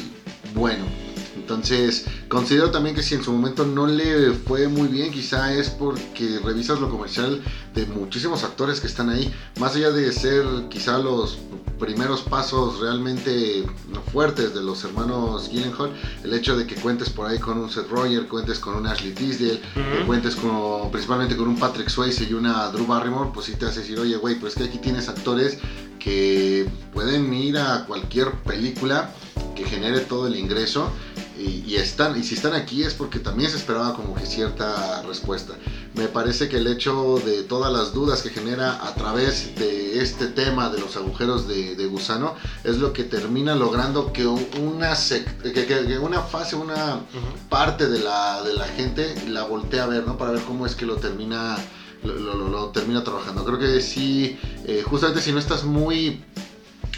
bueno. 0.55 1.04
Entonces, 1.45 2.07
considero 2.29 2.71
también 2.71 2.97
que 2.97 3.03
si 3.03 3.17
en 3.17 3.23
su 3.23 3.31
momento 3.31 3.67
no 3.67 3.87
le 3.87 4.33
fue 4.33 4.67
muy 4.67 4.89
bien, 4.89 5.13
quizá 5.13 5.53
es 5.53 5.69
porque 5.69 6.41
revisas 6.43 6.81
lo 6.81 6.89
comercial 6.89 7.43
de 7.75 7.85
muchísimos 7.85 8.45
actores 8.45 8.81
que 8.81 8.87
están 8.87 9.11
ahí. 9.11 9.31
Más 9.61 9.77
allá 9.77 9.91
de 9.91 10.11
ser 10.11 10.43
quizá 10.71 10.97
los 10.97 11.37
primeros 11.79 12.23
pasos 12.23 12.81
realmente 12.81 13.67
fuertes 14.11 14.55
de 14.55 14.63
los 14.63 14.85
hermanos 14.85 15.51
Gyllenhaal, 15.51 15.91
el 16.23 16.33
hecho 16.33 16.57
de 16.57 16.67
que 16.67 16.77
cuentes 16.77 17.11
por 17.11 17.27
ahí 17.27 17.39
con 17.39 17.59
un 17.59 17.71
Seth 17.71 17.91
Roger, 17.91 18.27
cuentes 18.27 18.59
con 18.59 18.77
un 18.77 18.87
Ashley 18.87 19.13
Tisdale, 19.13 19.61
uh 19.77 19.79
-huh. 19.81 19.99
que 19.99 20.07
cuentes 20.07 20.37
con, 20.37 20.91
principalmente 20.91 21.37
con 21.37 21.49
un 21.49 21.59
Patrick 21.59 21.91
Swayze 21.91 22.25
y 22.25 22.33
una 22.33 22.71
Drew 22.71 22.87
Barrymore, 22.87 23.33
pues 23.35 23.47
sí 23.47 23.53
te 23.57 23.67
hace 23.67 23.81
decir, 23.81 24.01
oye, 24.01 24.17
güey, 24.17 24.37
pues 24.37 24.55
que 24.55 24.65
aquí 24.65 24.79
tienes 24.79 25.11
actores 25.11 25.59
que 25.99 26.67
pueden 26.95 27.35
ir 27.35 27.59
a 27.59 27.85
cualquier 27.85 28.31
película 28.45 29.11
que 29.55 29.65
genere 29.65 30.01
todo 30.01 30.27
el 30.27 30.37
ingreso 30.37 30.91
y, 31.39 31.65
y, 31.67 31.77
están, 31.77 32.19
y 32.19 32.23
si 32.23 32.35
están 32.35 32.55
aquí 32.55 32.83
es 32.83 32.95
porque 32.95 33.19
también 33.19 33.51
se 33.51 33.57
esperaba 33.57 33.95
como 33.95 34.15
que 34.15 34.27
cierta 34.27 35.03
respuesta. 35.03 35.55
Me 35.95 36.09
parece 36.09 36.49
que 36.49 36.59
el 36.59 36.67
hecho 36.67 37.21
de 37.25 37.43
todas 37.43 37.73
las 37.73 37.93
dudas 37.93 38.23
que 38.23 38.31
genera 38.31 38.87
a 38.87 38.95
través 38.95 39.55
de 39.57 40.01
este 40.01 40.27
tema 40.27 40.71
de 40.71 40.81
los 40.81 40.97
agujeros 40.97 41.47
de, 41.47 41.77
de 41.77 41.87
gusano 41.87 42.35
es 42.65 42.79
lo 42.79 42.93
que 42.93 43.05
termina 43.05 43.55
logrando 43.55 44.13
que 44.13 44.27
una, 44.27 44.95
que, 45.43 45.53
que, 45.53 45.67
que 45.67 45.99
una 45.99 46.21
fase, 46.23 46.57
una 46.57 46.97
uh 46.97 46.99
-huh. 46.99 47.49
parte 47.49 47.89
de 47.89 48.01
la, 48.01 48.43
de 48.43 48.55
la 48.55 48.67
gente 48.67 49.15
la 49.29 49.45
voltee 49.45 49.81
a 49.81 49.87
ver, 49.87 50.07
¿no? 50.07 50.17
Para 50.17 50.33
ver 50.33 50.43
cómo 50.43 50.67
es 50.67 50.75
que 50.75 50.87
lo 50.87 50.97
termina, 50.97 51.57
lo, 52.03 52.15
lo, 52.15 52.49
lo 52.49 52.69
termina 52.71 53.03
trabajando. 53.05 53.45
Creo 53.45 53.59
que 53.59 53.81
sí, 53.81 54.39
eh, 54.67 54.83
justamente 54.85 55.21
si 55.23 55.33
no 55.33 55.39
estás 55.39 55.65
muy 55.65 56.25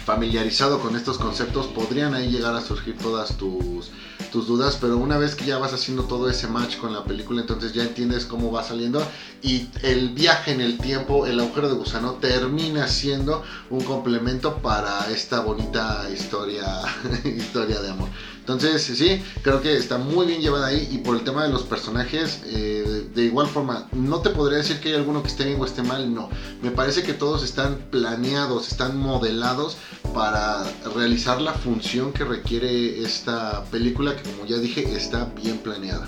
familiarizado 0.05 0.79
con 0.79 0.95
estos 0.95 1.17
conceptos, 1.17 1.67
podrían 1.67 2.13
ahí 2.13 2.29
llegar 2.29 2.55
a 2.55 2.61
surgir 2.61 2.97
todas 2.97 3.35
tus, 3.37 3.91
tus 4.31 4.47
dudas, 4.47 4.77
pero 4.79 4.97
una 4.97 5.17
vez 5.17 5.35
que 5.35 5.45
ya 5.45 5.57
vas 5.57 5.73
haciendo 5.73 6.03
todo 6.03 6.29
ese 6.29 6.47
match 6.47 6.77
con 6.77 6.93
la 6.93 7.03
película, 7.03 7.41
entonces 7.41 7.73
ya 7.73 7.83
entiendes 7.83 8.25
cómo 8.25 8.51
va 8.51 8.63
saliendo 8.63 9.05
y 9.41 9.67
el 9.83 10.09
viaje 10.09 10.51
en 10.51 10.61
el 10.61 10.77
tiempo, 10.77 11.25
el 11.25 11.39
agujero 11.39 11.69
de 11.69 11.75
gusano, 11.75 12.13
termina 12.13 12.87
siendo 12.87 13.43
un 13.69 13.83
complemento 13.83 14.57
para 14.57 15.09
esta 15.11 15.41
bonita 15.41 16.07
historia, 16.13 16.81
historia 17.23 17.79
de 17.81 17.89
amor. 17.89 18.09
Entonces, 18.47 18.81
sí, 18.81 19.21
creo 19.41 19.61
que 19.61 19.75
está 19.75 19.97
muy 19.97 20.25
bien 20.25 20.39
llevada 20.39 20.67
ahí. 20.67 20.87
Y 20.89 20.99
por 20.99 21.17
el 21.17 21.25
tema 21.25 21.43
de 21.43 21.49
los 21.49 21.63
personajes, 21.63 22.43
eh, 22.45 23.09
de 23.13 23.23
igual 23.23 23.47
forma, 23.47 23.89
no 23.91 24.21
te 24.21 24.29
podría 24.29 24.59
decir 24.59 24.79
que 24.79 24.87
hay 24.87 24.95
alguno 24.95 25.21
que 25.21 25.27
esté 25.27 25.43
bien 25.43 25.59
o 25.59 25.65
esté 25.65 25.83
mal, 25.83 26.13
no. 26.13 26.29
Me 26.61 26.71
parece 26.71 27.03
que 27.03 27.11
todos 27.11 27.43
están 27.43 27.75
planeados, 27.91 28.69
están 28.69 28.95
modelados 28.97 29.75
para 30.13 30.63
realizar 30.95 31.41
la 31.41 31.51
función 31.51 32.13
que 32.13 32.23
requiere 32.23 33.01
esta 33.01 33.65
película, 33.65 34.15
que 34.15 34.23
como 34.29 34.45
ya 34.45 34.55
dije, 34.59 34.95
está 34.95 35.25
bien 35.25 35.57
planeada. 35.57 36.07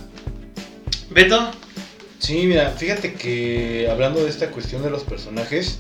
Beto. 1.09 1.51
Sí, 2.19 2.47
mira, 2.47 2.69
fíjate 2.71 3.15
que 3.15 3.89
hablando 3.91 4.23
de 4.23 4.29
esta 4.29 4.49
cuestión 4.51 4.81
de 4.81 4.89
los 4.89 5.03
personajes, 5.03 5.79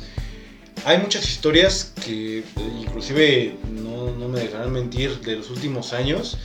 hay 0.85 0.97
muchas 0.97 1.27
historias 1.29 1.93
que 2.05 2.43
inclusive 2.81 3.57
no, 3.71 3.88
no, 4.17 4.27
me 4.27 4.39
dejarán 4.39 4.71
mentir 4.71 5.19
de 5.21 5.35
los 5.37 5.49
últimos 5.49 5.93
años. 5.93 6.37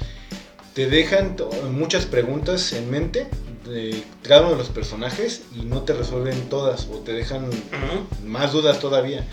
Te 0.75 0.87
dejan 0.89 1.37
muchas 1.71 2.05
preguntas 2.07 2.73
en 2.73 2.91
mente 2.91 3.29
de 3.65 4.03
cada 4.23 4.43
uno 4.43 4.51
de 4.53 4.59
los 4.59 4.69
personajes 4.69 5.43
y 5.55 5.65
no 5.65 5.83
te 5.83 5.95
resuelven 5.95 6.49
todas 6.49 6.89
o 6.93 6.99
te 6.99 7.13
dejan 7.13 7.49
más 8.25 8.53
dudas 8.53 8.81
todavía. 8.81 9.25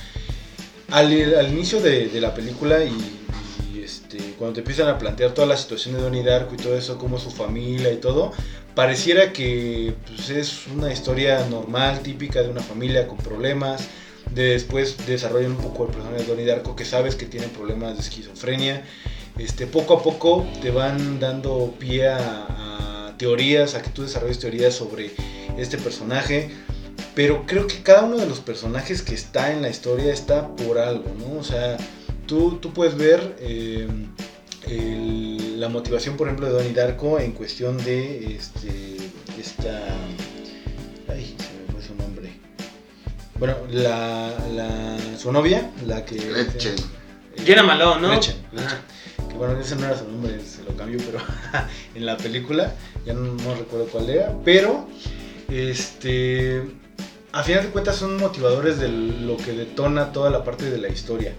Al, 0.90 1.08
al 1.36 1.52
inicio 1.52 1.82
de, 1.82 2.10
de, 2.10 2.22
la 2.22 2.34
película 2.34 2.84
y, 2.84 2.94
este, 3.82 4.18
cuando 4.38 4.56
te 4.56 4.60
empiezan 4.60 4.90
a 4.90 4.98
plantear 4.98 5.34
toda 5.34 5.48
la 5.48 5.58
situación 5.58 5.96
de 5.96 6.02
Donnie 6.02 6.24
Darko 6.24 6.54
y 6.54 6.58
todo 6.58 6.78
eso, 6.78 6.98
como 6.98 7.18
su 7.18 7.32
familia 7.32 7.92
y 7.92 7.98
todo, 7.98 8.34
pareciera 8.76 9.34
que 9.34 9.94
pues, 10.06 10.30
es 10.30 10.68
una 10.68 10.92
historia 10.92 11.46
normal, 11.50 12.02
típica 12.02 12.42
de 12.42 12.50
una 12.50 12.62
familia 12.62 13.08
con 13.08 13.18
problemas 13.18 13.88
después 14.34 15.06
desarrollan 15.06 15.52
un 15.52 15.58
poco 15.58 15.86
el 15.86 15.92
personaje 15.92 16.24
de 16.24 16.28
Donnie 16.28 16.46
Darko 16.46 16.76
que 16.76 16.86
sabes 16.86 17.16
que 17.16 17.26
tiene 17.26 17.48
problemas 17.48 17.96
de 17.96 18.02
esquizofrenia. 18.02 18.84
Este, 19.38 19.68
poco 19.68 19.96
a 19.96 20.04
poco 20.04 20.46
te 20.62 20.72
van 20.72 21.20
dando 21.20 21.74
pie 21.80 22.10
a, 22.10 23.14
teorías, 23.18 23.76
a 23.76 23.82
que 23.82 23.90
tú 23.92 24.02
desarrolles 24.04 24.40
teorías 24.40 24.74
sobre 24.74 25.12
este 25.58 25.78
personaje. 25.78 26.50
Pero 27.14 27.46
creo 27.46 27.68
que 27.68 27.82
cada 27.84 28.04
uno 28.04 28.18
de 28.18 28.26
los 28.26 28.40
personajes 28.40 29.02
que 29.02 29.14
está 29.14 29.52
en 29.52 29.62
la 29.62 29.70
historia 29.70 30.14
está 30.14 30.56
por 30.56 30.80
algo, 30.80 31.12
¿no? 31.20 31.40
O 31.40 31.44
sea, 31.44 31.78
tú, 32.26 32.58
tú 32.62 32.74
puedes 32.74 32.96
ver 32.96 33.36
eh, 33.40 33.88
la 35.58 35.70
motivación, 35.70 36.16
por 36.16 36.28
ejemplo, 36.28 36.48
de 36.48 36.54
Donnie 36.54 36.74
Darko 36.74 37.20
en 37.20 37.34
cuestión 37.34 37.78
de 37.84 38.36
este, 38.36 38.98
esta 39.40 39.84
Bueno, 43.41 43.57
la, 43.71 44.36
la, 44.53 45.17
su 45.17 45.31
novia, 45.31 45.71
la 45.88 46.05
que... 46.05 46.15
Gretchen. 46.15 46.75
Jenna 47.43 47.63
Malone, 47.63 48.00
¿no? 48.00 48.10
Gretchen. 48.10 48.36
Que 49.27 49.33
bueno, 49.33 49.60
ese 49.60 49.75
no 49.77 49.88
era 49.88 49.98
su 49.98 50.07
nombre, 50.07 50.39
se 50.41 50.63
lo 50.63 50.77
cambió, 50.77 51.00
pero 51.00 51.17
en 51.95 52.05
la 52.05 52.17
película, 52.17 52.71
ya 53.03 53.15
no, 53.15 53.55
recuerdo 53.55 53.88
cuál 53.88 54.12
era, 54.12 54.31
pero, 54.45 54.88
este, 55.50 56.62
a 57.31 57.41
final 57.41 57.63
de 57.63 57.69
cuentas 57.69 57.95
son 57.95 58.17
motivadores 58.17 58.77
de 58.77 58.89
lo 58.89 59.38
que 59.38 59.53
detona 59.53 60.12
toda 60.12 60.29
la 60.29 60.43
parte 60.43 60.69
de 60.69 60.77
la 60.77 60.89
historia. 60.89 61.33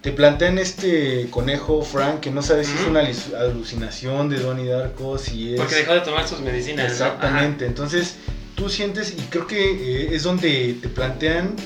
Te 0.00 0.12
plantean 0.12 0.56
este 0.56 1.28
conejo 1.28 1.82
Frank 1.82 2.20
que 2.20 2.30
no 2.30 2.40
sabes 2.40 2.68
si 2.68 2.76
es 2.78 2.86
una 2.86 3.00
alucinación 3.38 4.30
de 4.30 4.38
Donnie 4.38 4.70
Darko, 4.70 5.18
si 5.18 5.52
es... 5.52 5.60
Porque 5.60 5.74
dejó 5.74 5.92
de 5.92 6.00
tomar 6.00 6.26
sus 6.26 6.40
medicinas. 6.40 6.90
Exactamente, 6.90 7.66
entonces 7.66 8.16
tú 8.60 8.68
sientes, 8.68 9.14
y 9.16 9.22
creo 9.30 9.46
que 9.46 9.70
eh, 9.70 10.14
es 10.14 10.22
donde 10.22 10.76
te 10.82 10.88
plantean 10.90 11.56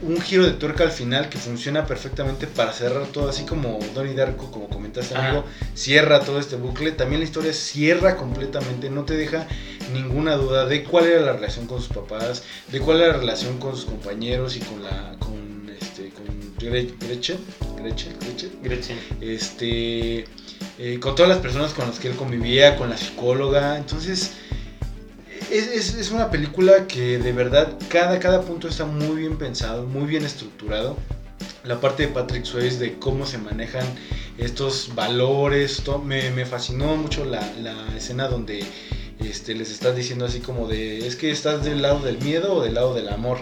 un 0.00 0.20
giro 0.20 0.44
de 0.44 0.52
tuerca 0.52 0.84
al 0.84 0.92
final 0.92 1.28
que 1.28 1.38
funciona 1.38 1.86
perfectamente 1.86 2.46
para 2.46 2.72
cerrar 2.72 3.08
todo, 3.08 3.28
así 3.28 3.42
como 3.42 3.80
Donnie 3.96 4.14
Darko, 4.14 4.48
como 4.52 4.68
comentaste 4.68 5.16
amigo, 5.16 5.44
cierra 5.74 6.20
todo 6.20 6.38
este 6.38 6.54
bucle, 6.54 6.92
también 6.92 7.20
la 7.20 7.24
historia 7.26 7.52
cierra 7.52 8.16
completamente, 8.16 8.90
no 8.90 9.04
te 9.04 9.16
deja 9.16 9.48
ninguna 9.92 10.36
duda 10.36 10.66
de 10.66 10.84
cuál 10.84 11.06
era 11.06 11.20
la 11.20 11.32
relación 11.32 11.66
con 11.66 11.80
sus 11.80 11.88
papás, 11.88 12.44
de 12.70 12.78
cuál 12.78 13.00
era 13.00 13.14
la 13.14 13.18
relación 13.18 13.58
con 13.58 13.74
sus 13.74 13.86
compañeros 13.86 14.56
y 14.56 14.60
con 14.60 14.84
la 14.84 15.16
con 15.18 15.68
este 15.80 16.10
con 16.10 16.26
Gretchen, 16.60 16.96
Gretchen, 17.76 18.16
Gretchen, 18.22 18.52
Gretchen. 18.62 18.98
este 19.20 20.26
eh, 20.78 21.00
con 21.00 21.16
todas 21.16 21.28
las 21.28 21.38
personas 21.38 21.72
con 21.72 21.88
las 21.88 21.98
que 21.98 22.06
él 22.06 22.14
convivía, 22.14 22.76
con 22.76 22.88
la 22.88 22.96
psicóloga, 22.96 23.76
entonces 23.76 24.30
es, 25.50 25.94
es, 25.94 26.10
una 26.10 26.30
película 26.30 26.86
que 26.86 27.18
de 27.18 27.32
verdad 27.32 27.76
cada, 27.88 28.18
cada 28.18 28.42
punto 28.42 28.68
está 28.68 28.84
muy 28.84 29.16
bien 29.16 29.38
pensado, 29.38 29.86
muy 29.86 30.06
bien 30.06 30.24
estructurado. 30.24 30.96
La 31.64 31.80
parte 31.80 32.06
de 32.06 32.12
Patrick 32.12 32.44
Swayze 32.44 32.78
de 32.78 32.98
cómo 32.98 33.26
se 33.26 33.38
manejan 33.38 33.84
estos 34.38 34.94
valores, 34.94 35.82
me, 36.04 36.30
me, 36.30 36.46
fascinó 36.46 36.96
mucho 36.96 37.24
la, 37.24 37.40
la 37.60 37.96
escena 37.96 38.28
donde 38.28 38.64
este, 39.20 39.54
les 39.54 39.70
estás 39.70 39.96
diciendo 39.96 40.26
así 40.26 40.38
como 40.38 40.68
de, 40.68 41.06
es 41.06 41.16
que 41.16 41.30
estás 41.30 41.64
del 41.64 41.82
lado 41.82 42.00
del 42.00 42.18
miedo 42.18 42.54
o 42.54 42.62
del 42.62 42.74
lado 42.74 42.94
del 42.94 43.08
amor. 43.08 43.38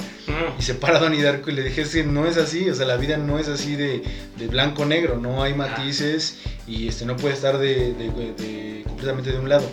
Y 0.58 0.62
se 0.62 0.74
para 0.74 0.98
Donnie 0.98 1.22
Darko 1.22 1.50
y 1.50 1.54
le 1.54 1.62
dije, 1.62 1.82
es 1.82 1.92
que 1.92 2.04
no 2.04 2.26
es 2.26 2.38
así, 2.38 2.68
o 2.70 2.74
sea, 2.74 2.86
la 2.86 2.96
vida 2.96 3.18
no 3.18 3.38
es 3.38 3.48
así 3.48 3.76
de, 3.76 4.02
de 4.36 4.46
blanco-negro, 4.48 5.18
no 5.18 5.42
hay 5.42 5.54
matices 5.54 6.38
y 6.66 6.88
este, 6.88 7.04
no 7.04 7.16
puede 7.16 7.34
estar 7.34 7.58
de, 7.58 7.92
de, 7.92 8.82
completamente 8.86 9.32
de 9.32 9.38
un 9.38 9.48
lado 9.48 9.70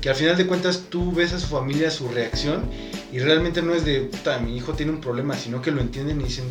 que 0.00 0.08
al 0.08 0.16
final 0.16 0.36
de 0.36 0.46
cuentas 0.46 0.84
tú 0.88 1.12
ves 1.12 1.32
a 1.32 1.40
su 1.40 1.46
familia, 1.46 1.90
su 1.90 2.08
reacción, 2.08 2.64
y 3.12 3.18
realmente 3.18 3.60
no 3.62 3.74
es 3.74 3.84
de, 3.84 4.00
puta, 4.00 4.38
mi 4.38 4.56
hijo 4.56 4.72
tiene 4.72 4.92
un 4.92 5.00
problema, 5.00 5.36
sino 5.36 5.60
que 5.60 5.70
lo 5.70 5.80
entienden 5.80 6.20
y 6.20 6.24
dicen, 6.24 6.44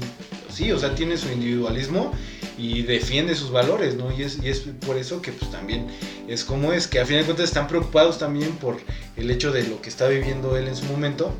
sí, 0.53 0.71
o 0.71 0.79
sea, 0.79 0.93
tiene 0.93 1.17
su 1.17 1.31
individualismo 1.31 2.13
y 2.57 2.83
defiende 2.83 3.33
sus 3.35 3.51
valores, 3.51 3.95
¿no? 3.95 4.11
Y 4.11 4.23
es, 4.23 4.39
y 4.43 4.49
es 4.49 4.59
por 4.85 4.97
eso 4.97 5.21
que 5.21 5.31
pues 5.31 5.49
también 5.51 5.87
es 6.27 6.43
como 6.43 6.73
es, 6.73 6.87
que 6.87 6.99
al 6.99 7.05
final 7.05 7.21
de 7.21 7.25
cuentas 7.27 7.47
están 7.47 7.67
preocupados 7.67 8.19
también 8.19 8.51
por 8.57 8.77
el 9.15 9.31
hecho 9.31 9.51
de 9.51 9.63
lo 9.63 9.81
que 9.81 9.89
está 9.89 10.07
viviendo 10.07 10.57
él 10.57 10.67
en 10.67 10.75
su 10.75 10.85
momento. 10.85 11.33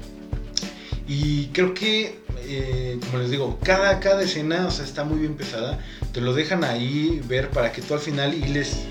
Y 1.08 1.48
creo 1.48 1.74
que, 1.74 2.20
eh, 2.44 3.00
como 3.06 3.18
les 3.18 3.32
digo, 3.32 3.60
cada, 3.64 4.00
cada 4.00 4.22
escena, 4.22 4.68
o 4.68 4.72
sea, 4.72 4.86
está 4.86 5.04
muy 5.04 5.20
bien 5.20 5.36
pesada, 5.36 5.80
te 6.14 6.22
lo 6.22 6.34
dejan 6.34 6.64
ahí 6.64 7.22
ver 7.28 7.50
para 7.50 7.72
que 7.72 7.82
tú 7.82 7.96
al 7.96 8.00
final 8.00 8.34
y 8.34 8.48
les, 8.48 8.74
eh, 8.74 8.86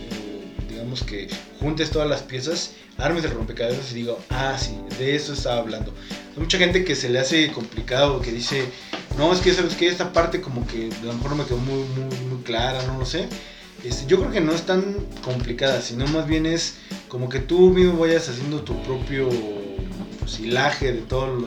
digamos 0.68 1.04
que 1.04 1.28
juntes 1.60 1.90
todas 1.90 2.08
las 2.08 2.22
piezas 2.22 2.72
armes 2.98 3.22
de 3.22 3.28
rompecabezas 3.28 3.92
y 3.92 3.96
digo, 3.96 4.18
ah, 4.30 4.56
sí, 4.58 4.76
de 4.98 5.14
eso 5.14 5.32
estaba 5.32 5.60
hablando. 5.60 5.94
Hay 6.34 6.42
mucha 6.42 6.58
gente 6.58 6.84
que 6.84 6.96
se 6.96 7.08
le 7.08 7.20
hace 7.20 7.50
complicado, 7.52 8.20
que 8.20 8.32
dice, 8.32 8.64
no, 9.16 9.32
es 9.32 9.40
que 9.40 9.54
sabes 9.54 9.76
que 9.76 9.86
esta 9.86 10.12
parte 10.12 10.40
como 10.40 10.66
que 10.66 10.90
a 11.00 11.04
lo 11.04 11.12
mejor 11.12 11.30
no 11.30 11.36
me 11.36 11.44
quedó 11.44 11.58
muy, 11.58 11.84
muy, 11.84 12.18
muy 12.28 12.42
clara, 12.42 12.82
no 12.86 12.98
lo 12.98 13.06
sé. 13.06 13.28
Este, 13.84 14.06
yo 14.06 14.18
creo 14.18 14.32
que 14.32 14.40
no 14.40 14.52
es 14.52 14.62
tan 14.62 14.96
complicada, 15.22 15.80
sino 15.80 16.06
más 16.08 16.26
bien 16.26 16.46
es 16.46 16.74
como 17.08 17.28
que 17.28 17.38
tú 17.38 17.70
mismo 17.70 17.98
vayas 17.98 18.28
haciendo 18.28 18.62
tu 18.62 18.80
propio 18.82 19.28
hilaje 20.40 20.92
de 20.92 21.00
todos 21.02 21.42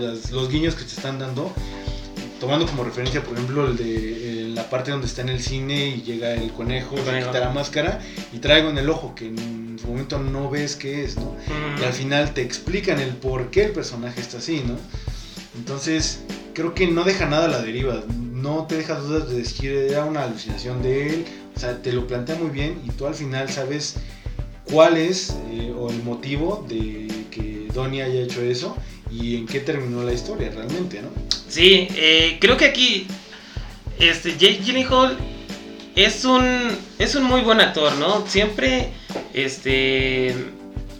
los, 0.00 0.30
los, 0.30 0.48
guiños 0.48 0.74
que 0.74 0.84
te 0.84 0.94
están 0.94 1.18
dando. 1.18 1.52
Tomando 2.40 2.66
como 2.66 2.84
referencia, 2.84 3.22
por 3.22 3.34
ejemplo, 3.34 3.68
el 3.68 3.76
de 3.76 4.23
la 4.54 4.70
parte 4.70 4.90
donde 4.90 5.06
está 5.06 5.22
en 5.22 5.30
el 5.30 5.40
cine 5.40 5.88
y 5.88 6.02
llega 6.02 6.32
el 6.32 6.52
conejo, 6.52 6.96
se 6.96 7.18
quita 7.18 7.40
la 7.40 7.50
máscara 7.50 8.00
y 8.32 8.38
traigo 8.38 8.70
en 8.70 8.78
el 8.78 8.88
ojo 8.88 9.14
que 9.14 9.30
momento 9.86 10.18
no 10.18 10.50
ves 10.50 10.76
qué 10.76 11.04
es, 11.04 11.16
¿no? 11.16 11.36
Y 11.80 11.84
al 11.84 11.92
final 11.92 12.34
te 12.34 12.42
explican 12.42 13.00
el 13.00 13.10
por 13.10 13.50
qué 13.50 13.64
el 13.64 13.72
personaje 13.72 14.20
está 14.20 14.38
así, 14.38 14.62
¿no? 14.66 14.76
Entonces, 15.56 16.20
creo 16.52 16.74
que 16.74 16.86
no 16.86 17.04
deja 17.04 17.26
nada 17.26 17.46
a 17.46 17.48
la 17.48 17.62
deriva, 17.62 18.02
no 18.32 18.66
te 18.66 18.76
deja 18.76 18.96
dudas 18.96 19.28
de 19.28 19.36
decir 19.36 19.70
era 19.70 20.04
una 20.04 20.24
alucinación 20.24 20.82
de 20.82 21.08
él, 21.08 21.24
o 21.54 21.60
sea, 21.60 21.80
te 21.82 21.92
lo 21.92 22.06
plantea 22.06 22.36
muy 22.36 22.50
bien 22.50 22.80
y 22.84 22.90
tú 22.90 23.06
al 23.06 23.14
final 23.14 23.48
sabes 23.48 23.96
cuál 24.64 24.96
es 24.96 25.36
eh, 25.52 25.72
o 25.76 25.90
el 25.90 26.02
motivo 26.02 26.66
de 26.68 27.08
que 27.30 27.68
Donnie 27.72 28.02
haya 28.02 28.22
hecho 28.22 28.42
eso 28.42 28.76
y 29.10 29.36
en 29.36 29.46
qué 29.46 29.60
terminó 29.60 30.02
la 30.02 30.12
historia 30.12 30.50
realmente, 30.50 31.00
¿no? 31.02 31.08
Sí, 31.48 31.86
eh, 31.94 32.38
creo 32.40 32.56
que 32.56 32.64
aquí 32.64 33.06
este 33.98 34.32
Jake 34.32 34.60
Gyllenhaal 34.64 35.16
es 35.96 36.24
un 36.24 36.44
es 36.98 37.14
un 37.14 37.24
muy 37.24 37.42
buen 37.42 37.60
actor, 37.60 37.94
¿no? 37.96 38.26
Siempre 38.26 38.90
este. 39.32 40.34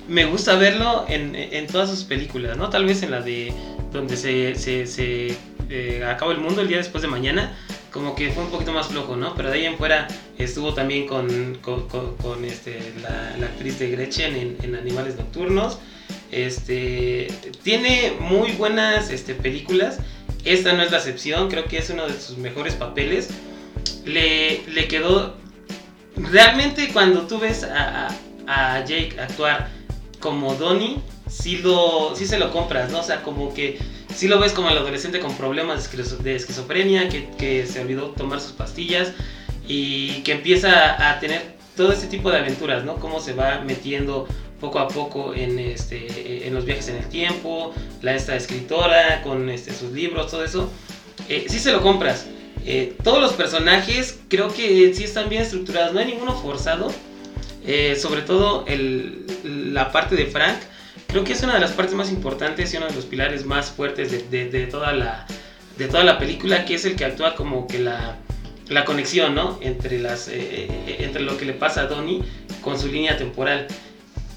Me 0.09 0.27
gusta 0.27 0.57
verlo 0.57 1.07
en, 1.09 1.67
todas 1.69 1.89
sus 1.89 2.05
películas, 2.05 2.59
¿no? 2.59 2.69
Tal 2.69 2.85
vez 2.85 3.03
en 3.03 3.11
la 3.11 3.21
de. 3.21 3.53
Donde 3.91 4.17
se, 4.17 4.55
se, 4.57 5.37
eh, 5.71 6.17
el 6.31 6.39
mundo 6.39 6.61
el 6.61 6.69
día 6.69 6.77
después 6.77 7.03
de 7.03 7.09
mañana. 7.09 7.57
Como 7.91 8.17
que 8.17 8.33
fue 8.33 8.43
un 8.43 8.51
poquito 8.51 8.73
más 8.73 8.89
flojo, 8.89 9.17
¿no? 9.17 9.35
Pero 9.37 9.51
de 9.51 9.59
ahí 9.59 9.67
en 9.67 9.79
fuera 9.79 10.09
estuvo 10.37 10.75
también 10.75 11.07
con, 11.07 11.59
con, 11.63 12.45
este, 12.45 12.93
la, 13.01 13.47
actriz 13.47 13.79
de 13.79 13.91
Gretchen 13.91 14.59
en, 14.63 14.75
Animales 14.75 15.17
Nocturnos. 15.17 15.79
Este, 16.33 17.29
tiene 17.63 18.15
muy 18.19 18.51
buenas 18.53 19.11
este, 19.11 19.35
películas. 19.35 20.01
Esta 20.45 20.75
no 20.75 20.83
es 20.83 20.91
la 20.91 20.99
excepción, 20.99 21.49
creo 21.49 21.65
que 21.65 21.79
es 21.79 21.91
uno 21.91 22.07
de 22.07 22.21
sus 22.21 22.37
mejores 22.37 22.75
papeles. 22.75 23.29
le, 24.05 24.63
le 24.69 24.89
quedó... 24.89 25.37
Realmente 26.17 26.91
cuando 26.93 27.23
tú 27.23 27.41
ves 27.41 27.65
a, 27.65 28.09
a, 28.47 28.85
Jake 28.85 29.17
actuar 29.19 29.69
como 30.21 30.55
Donnie, 30.55 30.99
sí, 31.29 31.57
lo, 31.57 32.15
sí 32.15 32.25
se 32.27 32.39
lo 32.39 32.53
compras, 32.53 32.93
¿no? 32.93 33.01
O 33.01 33.03
sea, 33.03 33.23
como 33.23 33.53
que 33.53 33.79
sí 34.15 34.29
lo 34.29 34.39
ves 34.39 34.53
como 34.53 34.71
el 34.71 34.79
adolescente 34.79 35.19
con 35.19 35.37
problemas 35.37 35.91
de 36.23 36.37
esquizofrenia, 36.37 37.09
que, 37.09 37.31
que 37.37 37.67
se 37.67 37.81
olvidó 37.81 38.11
tomar 38.11 38.41
sus 38.41 38.53
pastillas 38.53 39.13
y 39.67 40.23
que 40.23 40.33
empieza 40.33 41.11
a 41.11 41.19
tener 41.19 41.57
todo 41.77 41.93
este 41.93 42.07
tipo 42.07 42.31
de 42.31 42.39
aventuras, 42.39 42.85
¿no? 42.85 42.97
Cómo 42.97 43.21
se 43.21 43.33
va 43.33 43.63
metiendo 43.65 44.29
poco 44.65 44.79
a 44.79 44.89
poco 44.89 45.35
en, 45.35 45.59
este, 45.59 46.47
en 46.47 46.55
los 46.55 46.65
viajes 46.65 46.89
en 46.89 46.97
el 46.97 47.09
tiempo, 47.11 47.75
la 48.01 48.15
esta 48.15 48.35
escritora 48.35 49.21
con 49.23 49.51
este, 49.51 49.75
sus 49.75 49.93
libros, 49.93 50.31
todo 50.31 50.43
eso. 50.43 50.71
Eh, 51.29 51.45
sí 51.49 51.59
se 51.59 51.71
lo 51.71 51.83
compras. 51.83 52.27
Eh, 52.65 52.97
todos 53.03 53.21
los 53.21 53.35
personajes 53.35 54.21
creo 54.29 54.49
que 54.49 54.95
sí 54.95 55.05
están 55.05 55.29
bien 55.29 55.43
estructurados, 55.43 55.93
no 55.93 56.01
hay 56.01 56.07
ninguno 56.07 56.35
forzado. 56.35 56.91
Eh, 57.67 57.95
sobre 57.97 58.23
todo 58.23 58.65
el, 58.67 59.27
la 59.75 59.93
parte 59.93 60.17
de 60.17 60.27
Frank, 60.27 60.57
creo 61.09 61.25
que 61.25 61.35
es 61.35 61.43
una 61.43 61.55
de 61.55 61.61
las 61.61 61.73
partes 61.73 61.95
más 61.95 62.11
importantes 62.11 62.73
y 62.73 62.79
uno 62.79 62.87
de 62.87 62.95
los 62.95 63.05
pilares 63.05 63.45
más 63.45 63.71
fuertes 63.71 64.31
de, 64.31 64.49
de, 64.49 64.67
toda, 64.67 64.93
la, 64.93 65.27
de 65.77 65.89
toda 65.89 66.05
la 66.05 66.19
película, 66.19 66.65
que 66.65 66.75
es 66.75 66.87
el 66.87 66.97
que 66.97 67.05
actúa 67.05 67.35
como 67.35 67.67
que 67.67 67.81
la, 67.81 68.17
la 68.69 68.87
conexión, 68.87 69.35
¿no? 69.35 69.59
Entre, 69.61 69.99
las, 69.99 70.29
entre 70.29 71.23
lo 71.23 71.37
que 71.37 71.45
le 71.45 71.53
pasa 71.53 71.83
a 71.83 71.87
Donnie 71.87 72.23
con 72.63 72.79
su 72.79 72.89
línea 72.89 73.19
temporal. 73.19 73.67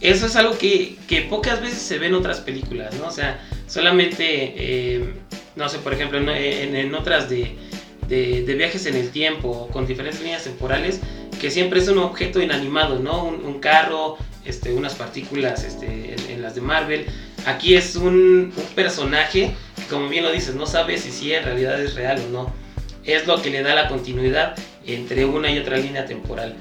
Eso 0.02 0.28
es 0.28 0.36
algo 0.36 0.58
que, 0.58 0.96
que 1.08 1.22
pocas 1.22 1.62
veces 1.62 1.80
se 1.80 1.98
ve 1.98 2.08
en 2.08 2.14
otras 2.14 2.40
películas, 2.40 2.94
¿no? 2.96 3.08
O 3.08 3.12
sea, 3.12 3.40
solamente, 3.68 5.14
no 5.56 5.68
sé, 5.70 5.80
por 5.80 5.94
ejemplo, 5.94 6.20
en, 6.20 6.76
en 6.76 6.94
otras 6.94 7.30
de, 7.30 7.56
de, 8.08 8.56
viajes 8.56 8.86
en 8.86 8.96
el 8.96 9.10
tiempo, 9.10 9.70
con 9.72 9.86
diferentes 9.86 10.22
líneas 10.22 10.44
temporales, 10.44 11.02
que 11.40 11.52
siempre 11.52 11.80
es 11.80 11.88
un 11.88 12.00
objeto 12.00 12.42
inanimado, 12.42 13.00
¿no? 13.00 13.26
Un, 13.26 13.60
carro, 13.60 14.18
este, 14.46 14.74
unas 14.74 14.96
partículas 14.96 15.64
este, 15.64 16.16
en, 16.32 16.42
las 16.42 16.56
de 16.56 16.62
Marvel. 16.62 17.06
Aquí 17.46 17.76
es 17.76 17.96
un, 17.96 18.54
personaje 18.76 19.54
que, 19.76 19.84
como 19.90 20.10
bien 20.10 20.24
lo 20.24 20.32
dices, 20.32 20.56
no 20.56 20.66
sabe 20.66 20.98
si 20.98 21.12
sí 21.12 21.34
en 21.34 21.44
realidad 21.44 21.82
es 21.82 21.96
real 21.96 22.22
o 22.28 22.30
no. 22.30 22.54
Es 23.04 23.28
lo 23.28 23.42
que 23.42 23.50
le 23.50 23.62
da 23.62 23.76
la 23.76 23.88
continuidad 23.88 24.56
entre 24.86 25.26
una 25.26 25.52
y 25.52 25.60
otra 25.60 25.78
línea 25.78 26.06
temporal. 26.06 26.56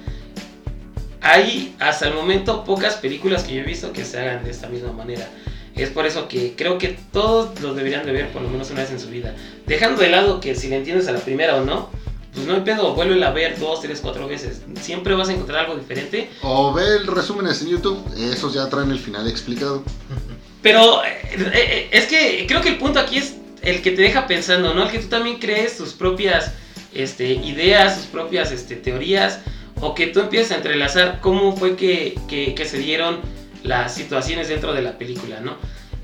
Hay 1.27 1.75
hasta 1.81 2.07
el 2.07 2.15
momento 2.15 2.63
pocas 2.63 2.95
películas 2.95 3.43
que 3.43 3.55
yo 3.55 3.63
he 3.63 3.65
visto 3.65 3.93
que 3.93 4.05
se 4.05 4.21
hagan 4.21 4.45
de 4.45 4.51
esta 4.53 4.69
misma 4.69 4.93
manera. 4.93 5.29
Es 5.75 5.91
por 5.91 6.07
eso 6.07 6.29
que 6.29 6.55
creo 6.57 6.79
que 6.79 6.97
todos 7.13 7.61
los 7.61 7.75
deberían 7.75 8.07
de 8.07 8.13
ver 8.13 8.29
por 8.29 8.43
lo 8.43 8.49
menos 8.49 8.71
una 8.71 8.83
vez 8.83 8.93
en 8.93 9.01
su 9.01 9.09
vida. 9.09 9.35
Dejando 9.67 10.01
de 10.01 10.09
lado 10.09 10.41
que 10.41 10.55
si 10.55 10.69
le 10.69 10.77
entiendes 10.77 11.09
a 11.09 11.13
la 11.13 11.19
primera 11.19 11.57
o 11.57 11.65
no, 11.65 11.91
pues 12.33 12.47
no 12.47 12.55
hay 12.55 12.61
pedo, 12.61 12.95
vuélvela 12.95 13.29
a 13.29 13.33
ver 13.33 13.59
dos, 13.59 13.81
tres, 13.81 13.99
cuatro 14.01 14.29
veces. 14.29 14.63
Siempre 14.81 15.15
vas 15.17 15.29
a 15.29 15.33
encontrar 15.33 15.65
algo 15.65 15.75
diferente. 15.75 16.31
O 16.43 16.73
ve 16.73 16.85
el 16.97 17.09
resúmenes 17.09 17.61
en 17.61 17.71
YouTube, 17.71 17.99
esos 18.17 18.55
ya 18.55 18.69
traen 18.69 18.93
el 18.93 19.01
final 19.01 19.29
explicado. 19.29 19.83
Pero 20.63 21.05
eh, 21.05 21.19
eh, 21.35 21.89
es 21.91 22.07
que 22.07 22.47
creo 22.47 22.61
que 22.61 22.69
el 22.69 22.79
punto 22.79 23.01
aquí 23.01 23.19
es 23.19 23.35
el 23.63 23.83
que 23.83 23.91
te 23.91 24.03
deja 24.03 24.29
pensando, 24.29 24.75
¿no? 24.75 24.85
El 24.85 24.91
que 24.91 25.01
tú 25.01 25.09
también 25.09 25.39
crees 25.39 25.77
tus 25.77 25.93
propias 25.93 26.53
este, 26.95 27.33
ideas, 27.33 27.97
tus 27.97 28.07
propias 28.07 28.53
este, 28.53 28.77
teorías, 28.77 29.41
o 29.81 29.95
que 29.95 30.09
tú 30.09 30.21
empieces 30.21 30.53
a 30.53 30.57
entrelazar 30.57 31.21
cómo 31.21 31.57
fue 31.57 31.77
que, 31.77 32.19
que, 32.29 32.65
se 32.65 32.79
dieron 32.79 33.21
las 33.63 33.95
situaciones 33.95 34.49
dentro 34.49 34.73
de 34.73 34.83
la 34.83 34.97
película, 34.99 35.41
¿no? 35.41 35.57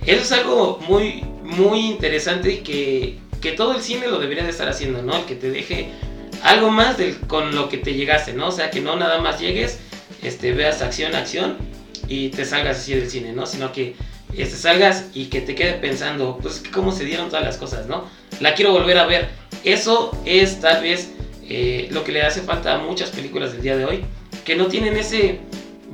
Eso 0.05 0.23
es 0.23 0.33
algo 0.33 0.79
muy, 0.88 1.25
muy 1.43 1.87
interesante 1.87 2.52
y 2.52 2.57
que, 2.59 3.19
que 3.41 3.52
todo 3.52 3.75
el 3.75 3.83
cine 3.83 4.09
lo 4.09 4.19
debería 4.19 4.45
de 4.45 4.50
estar 4.50 4.69
haciendo, 4.69 5.02
¿no? 5.02 5.17
El 5.17 5.25
que 5.25 5.37
te 5.37 5.50
deje 5.50 5.91
algo 6.43 6.71
más 6.71 6.99
del, 6.99 7.17
con 7.21 7.55
lo 7.55 7.69
que 7.69 7.79
te 7.79 7.95
llegaste, 7.95 8.33
¿no? 8.33 8.49
O 8.49 8.52
sea, 8.52 8.71
que 8.71 8.81
no 8.81 8.97
nada 8.97 9.21
más 9.21 9.41
llegues, 9.41 9.79
este, 10.23 10.52
veas 10.52 10.83
acción, 10.83 11.14
acción 11.14 11.57
y 12.09 12.29
te 12.31 12.45
salgas 12.45 12.79
así 12.79 12.95
del 12.95 13.09
cine, 13.09 13.33
¿no? 13.33 13.47
Sino 13.47 13.73
que 13.73 13.95
este, 14.37 14.57
salgas 14.57 15.07
y 15.14 15.26
que 15.26 15.41
te 15.41 15.55
quede 15.55 15.75
pensando, 15.75 16.38
pues, 16.43 16.62
cómo 16.73 16.93
se 16.93 17.05
dieron 17.05 17.29
todas 17.29 17.45
las 17.45 17.57
cosas, 17.57 17.87
¿no? 17.87 18.05
La 18.41 18.55
quiero 18.55 18.73
volver 18.73 18.99
a 18.99 19.07
ver. 19.07 19.29
Eso 19.64 20.11
es 20.25 20.61
tal 20.61 20.83
vez 20.83 21.12
eh, 21.49 21.89
lo 21.91 22.05
que 22.05 22.13
le 22.13 22.23
hace 22.23 22.43
falta 22.43 22.75
a 22.75 22.79
muchas 22.79 23.11
películas 23.11 23.53
del 23.53 23.63
día 23.63 23.77
de 23.77 23.85
hoy, 23.85 24.05
que 24.45 24.57
no 24.57 24.67
tienen 24.67 24.97
ese 24.97 25.41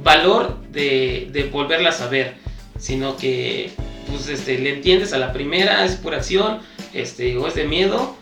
valor 0.02 0.56
de, 0.70 1.28
de 1.32 1.44
volverlas 1.44 2.00
a 2.00 2.08
ver, 2.08 2.34
sino 2.78 3.16
que 3.16 3.70
pues 4.08 4.28
este, 4.28 4.58
le 4.58 4.74
entiendes 4.74 5.12
a 5.12 5.18
la 5.18 5.32
primera, 5.32 5.84
es 5.84 5.96
pura 5.96 6.18
acción, 6.18 6.60
este, 6.94 7.36
o 7.36 7.46
es 7.46 7.54
de 7.54 7.64
miedo, 7.64 8.16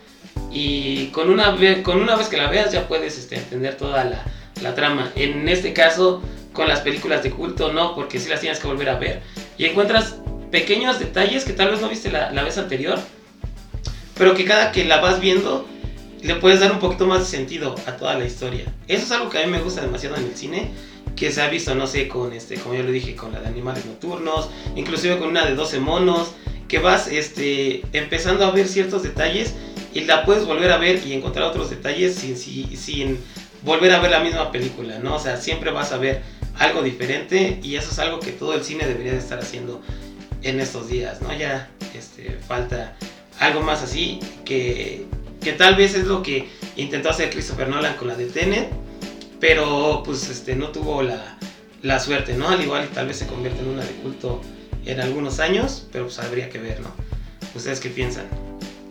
y 0.51 1.07
con 1.09 1.31
una, 1.31 1.57
con 1.83 2.01
una 2.01 2.17
vez 2.17 2.29
que 2.29 2.37
la 2.37 2.49
veas 2.49 2.73
ya 2.73 2.89
puedes 2.89 3.19
este, 3.19 3.37
entender 3.37 3.77
toda 3.77 4.05
la, 4.05 4.25
la, 4.63 4.75
trama. 4.75 5.13
En 5.15 5.49
este 5.49 5.73
caso, 5.73 6.23
con 6.53 6.69
las 6.69 6.81
películas 6.81 7.23
de 7.23 7.31
culto 7.31 7.73
no, 7.73 7.95
porque 7.95 8.19
si 8.19 8.29
las 8.29 8.41
tienes 8.41 8.59
que 8.59 8.67
volver 8.67 8.89
a 8.89 8.99
ver, 8.99 9.23
y 9.59 9.67
encuentras 9.67 10.17
pequeños 10.51 10.99
detalles 10.99 11.45
que 11.45 11.53
tal 11.53 11.71
vez 11.71 11.81
no 11.81 11.89
viste 11.89 12.11
la, 12.11 12.31
la 12.33 12.43
vez 12.43 12.59
anterior, 12.59 12.99
pero 14.17 14.35
que 14.35 14.45
cada 14.45 14.73
que 14.73 14.85
la 14.85 15.01
vas 15.01 15.21
viendo 15.21 15.69
le 16.23 16.35
puedes 16.37 16.61
dar 16.61 16.73
un 16.73 16.79
poquito 16.79 17.07
más 17.07 17.21
de 17.21 17.27
sentido 17.27 17.75
a 17.87 17.97
toda 17.97 18.19
la 18.19 18.25
historia. 18.25 18.65
Eso 18.89 19.05
es 19.05 19.13
algo 19.13 19.31
que 19.31 19.39
a 19.39 19.47
mí 19.47 19.53
me 19.53 19.61
gusta 19.61 19.83
demasiado 19.83 20.17
en 20.17 20.25
el 20.25 20.37
cine 20.37 20.71
que 21.15 21.33
se 21.33 21.41
ha 21.41 21.49
visto, 21.49 21.75
no 21.75 21.87
sé, 21.87 22.09
con 22.09 22.33
este, 22.33 22.57
como 22.57 22.75
yo 22.75 22.83
lo 22.83 22.91
dije, 22.91 23.17
con 23.17 23.33
la 23.33 23.41
de 23.41 23.47
animales 23.47 23.87
nocturnos, 23.87 24.51
inclusive 24.75 25.19
con 25.19 25.29
una 25.29 25.47
de 25.47 25.55
12 25.55 25.81
monos, 25.81 26.33
que 26.69 26.79
vas 26.79 27.09
este, 27.09 27.83
empezando 27.93 28.45
a 28.45 28.51
ver 28.51 28.69
ciertos 28.69 29.03
detalles 29.03 29.55
y 29.95 30.01
la 30.01 30.25
puedes 30.25 30.45
volver 30.45 30.73
a 30.73 30.79
ver 30.79 31.01
y 31.07 31.15
encontrar 31.15 31.47
otros 31.47 31.71
detalles 31.71 32.17
sin, 32.17 32.37
sin, 32.37 32.77
sin 32.77 33.19
volver 33.63 33.93
a 33.93 34.01
ver 34.01 34.11
la 34.11 34.21
misma 34.21 34.53
película, 34.53 34.99
¿no? 34.99 35.15
O 35.15 35.19
sea, 35.19 35.39
siempre 35.39 35.71
vas 35.71 35.93
a 35.93 35.97
ver 35.97 36.23
algo 36.59 36.83
diferente 36.83 37.61
y 37.63 37.77
eso 37.77 37.91
es 37.91 37.99
algo 37.99 38.21
que 38.21 38.33
todo 38.33 38.55
el 38.55 38.63
cine 38.63 38.87
debería 38.87 39.13
de 39.13 39.19
estar 39.19 39.39
haciendo 39.39 39.81
en 40.43 40.61
estos 40.61 40.89
días, 40.89 41.23
¿no? 41.23 41.35
Ya 41.35 41.71
este, 41.95 42.39
falta 42.47 42.97
algo 43.39 43.63
más 43.63 43.83
así 43.83 44.21
que, 44.45 45.07
que 45.47 45.53
tal 45.53 45.77
vez 45.77 45.95
es 45.95 46.07
lo 46.07 46.25
que 46.25 46.49
intentó 46.75 47.09
hacer 47.09 47.31
Christopher 47.31 47.69
Nolan 47.69 47.95
con 47.95 48.09
la 48.09 48.17
de 48.17 48.27
Tenet 48.27 48.69
pero 49.39 50.03
pues 50.05 50.29
este, 50.29 50.57
no 50.57 50.71
tuvo 50.71 51.03
la, 51.03 51.39
la 51.83 52.01
suerte, 52.01 52.37
¿no? 52.37 52.49
Al 52.49 52.61
igual 52.61 52.89
tal 52.93 53.07
vez 53.07 53.19
se 53.19 53.29
convierte 53.29 53.61
en 53.61 53.69
una 53.69 53.85
de 53.85 53.93
culto 54.03 54.41
en 54.85 55.01
algunos 55.01 55.39
años, 55.39 55.87
pero 55.93 56.07
pues 56.07 56.19
habría 56.19 56.51
que 56.51 56.59
ver, 56.59 56.81
¿no? 56.81 56.89
¿Ustedes 57.55 57.79
qué 57.79 57.91
piensan? 57.91 58.25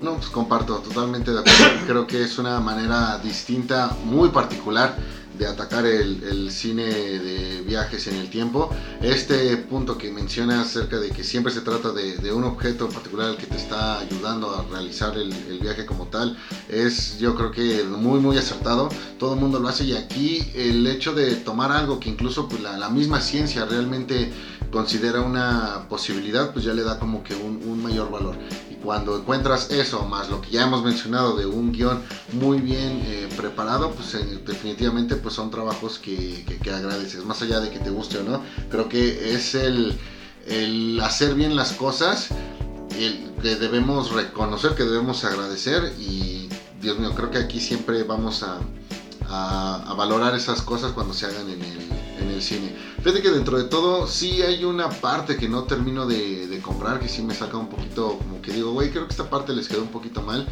No, 0.02 0.16
pues 0.16 0.28
comparto, 0.28 0.78
totalmente 0.78 1.32
de 1.32 1.40
acuerdo. 1.42 1.88
Creo 1.88 2.08
que 2.08 2.24
es 2.24 2.38
una 2.38 2.62
manera 2.62 3.20
distinta, 3.22 3.94
muy 4.06 4.30
particular 4.30 4.96
de 5.38 5.48
atacar 5.48 5.86
el, 5.86 6.52
cine 6.52 6.84
de 6.86 7.62
viajes 7.62 8.08
en 8.08 8.16
el 8.16 8.30
tiempo. 8.30 8.70
Este 9.02 9.58
punto 9.58 9.98
que 9.98 10.12
menciona 10.12 10.62
acerca 10.62 11.00
de 11.00 11.10
que 11.10 11.24
siempre 11.24 11.52
se 11.52 11.62
trata 11.62 11.92
de, 11.92 12.32
un 12.32 12.44
objeto 12.44 12.86
en 12.86 12.94
particular 12.94 13.38
que 13.38 13.48
te 13.48 13.58
está 13.58 14.00
ayudando 14.00 14.50
a 14.56 14.64
realizar 14.72 15.18
el, 15.18 15.34
viaje 15.60 15.86
como 15.86 16.06
tal, 16.08 16.38
es 16.70 17.18
yo 17.18 17.34
creo 17.36 17.52
que 17.52 17.84
muy 17.84 18.20
muy 18.20 18.38
acertado. 18.38 18.90
Todo 19.18 19.34
el 19.34 19.40
mundo 19.40 19.60
lo 19.60 19.68
hace 19.68 19.86
y 19.86 19.96
aquí 19.96 20.52
el 20.54 20.86
hecho 20.86 21.14
de 21.14 21.36
tomar 21.36 21.72
algo 21.72 22.00
que 22.00 22.10
incluso 22.10 22.48
pues, 22.48 22.62
la, 22.62 22.78
la 22.78 22.90
misma 22.90 23.22
ciencia 23.22 23.66
realmente 23.66 24.32
considera 24.76 25.22
una 25.22 25.88
posibilidad, 25.88 26.52
pues 26.52 26.66
ya 26.66 26.74
le 26.74 26.84
da 26.84 27.00
como 27.00 27.24
que 27.24 27.34
un, 27.34 27.82
mayor 27.82 28.12
valor. 28.12 28.36
Cuando 28.86 29.18
encuentras 29.18 29.72
eso, 29.72 30.06
más 30.06 30.30
lo 30.30 30.42
que 30.42 30.52
ya 30.52 30.62
hemos 30.62 30.84
mencionado 30.84 31.36
de 31.36 31.48
un 31.48 31.72
guion 31.72 32.04
muy 32.34 32.60
bien 32.62 33.02
eh, 33.04 33.28
preparado, 33.36 33.90
pues 33.90 34.14
eh, 34.14 34.40
definitivamente 34.46 35.16
pues 35.16 35.34
son 35.34 35.50
trabajos 35.50 35.98
que, 35.98 36.46
que, 36.62 36.70
agradeces, 36.70 37.26
más 37.26 37.42
allá 37.42 37.60
de 37.62 37.72
que 37.72 37.80
te 37.80 37.90
guste 37.90 38.20
o 38.20 38.24
no. 38.24 38.44
Creo 38.70 38.88
que 38.88 39.34
es 39.34 39.56
el, 39.56 39.98
el 40.46 41.00
hacer 41.02 41.34
bien 41.34 41.56
las 41.56 41.74
cosas 41.74 42.30
que 42.90 43.56
debemos 43.56 44.12
reconocer, 44.12 44.76
que 44.76 44.84
debemos 44.84 45.26
agradecer 45.26 45.92
y 46.00 46.48
Dios 46.80 47.00
mío, 47.00 47.14
creo 47.16 47.32
que 47.32 47.40
aquí 47.40 47.60
siempre 47.60 48.04
vamos 48.04 48.44
a, 48.44 48.60
a 49.28 49.94
valorar 49.96 50.36
esas 50.36 50.62
cosas 50.62 50.92
cuando 50.92 51.16
se 51.16 51.26
hagan 51.26 51.50
en 51.50 51.62
el, 51.64 52.05
en 52.26 52.32
el 52.32 52.42
cine. 52.42 52.76
Fíjate 52.98 53.22
que 53.22 53.30
dentro 53.30 53.58
de 53.58 53.66
todo 53.66 54.08
sí 54.08 54.42
hay 54.42 54.64
una 54.64 54.90
parte 54.90 55.38
que 55.38 55.48
no 55.48 55.64
termino 55.64 56.06
de, 56.06 56.60
comprar, 56.64 57.00
que 57.00 57.08
sí 57.08 57.22
me 57.22 57.36
saca 57.36 57.58
un 57.58 57.70
poquito, 57.70 58.18
como 58.18 58.42
que 58.42 58.52
digo, 58.52 58.72
güey, 58.72 58.90
creo 58.90 59.06
que 59.06 59.12
esta 59.12 59.30
parte 59.30 59.54
les 59.54 59.68
quedó 59.68 59.82
un 59.82 59.90
poquito 59.90 60.22
mal. 60.22 60.48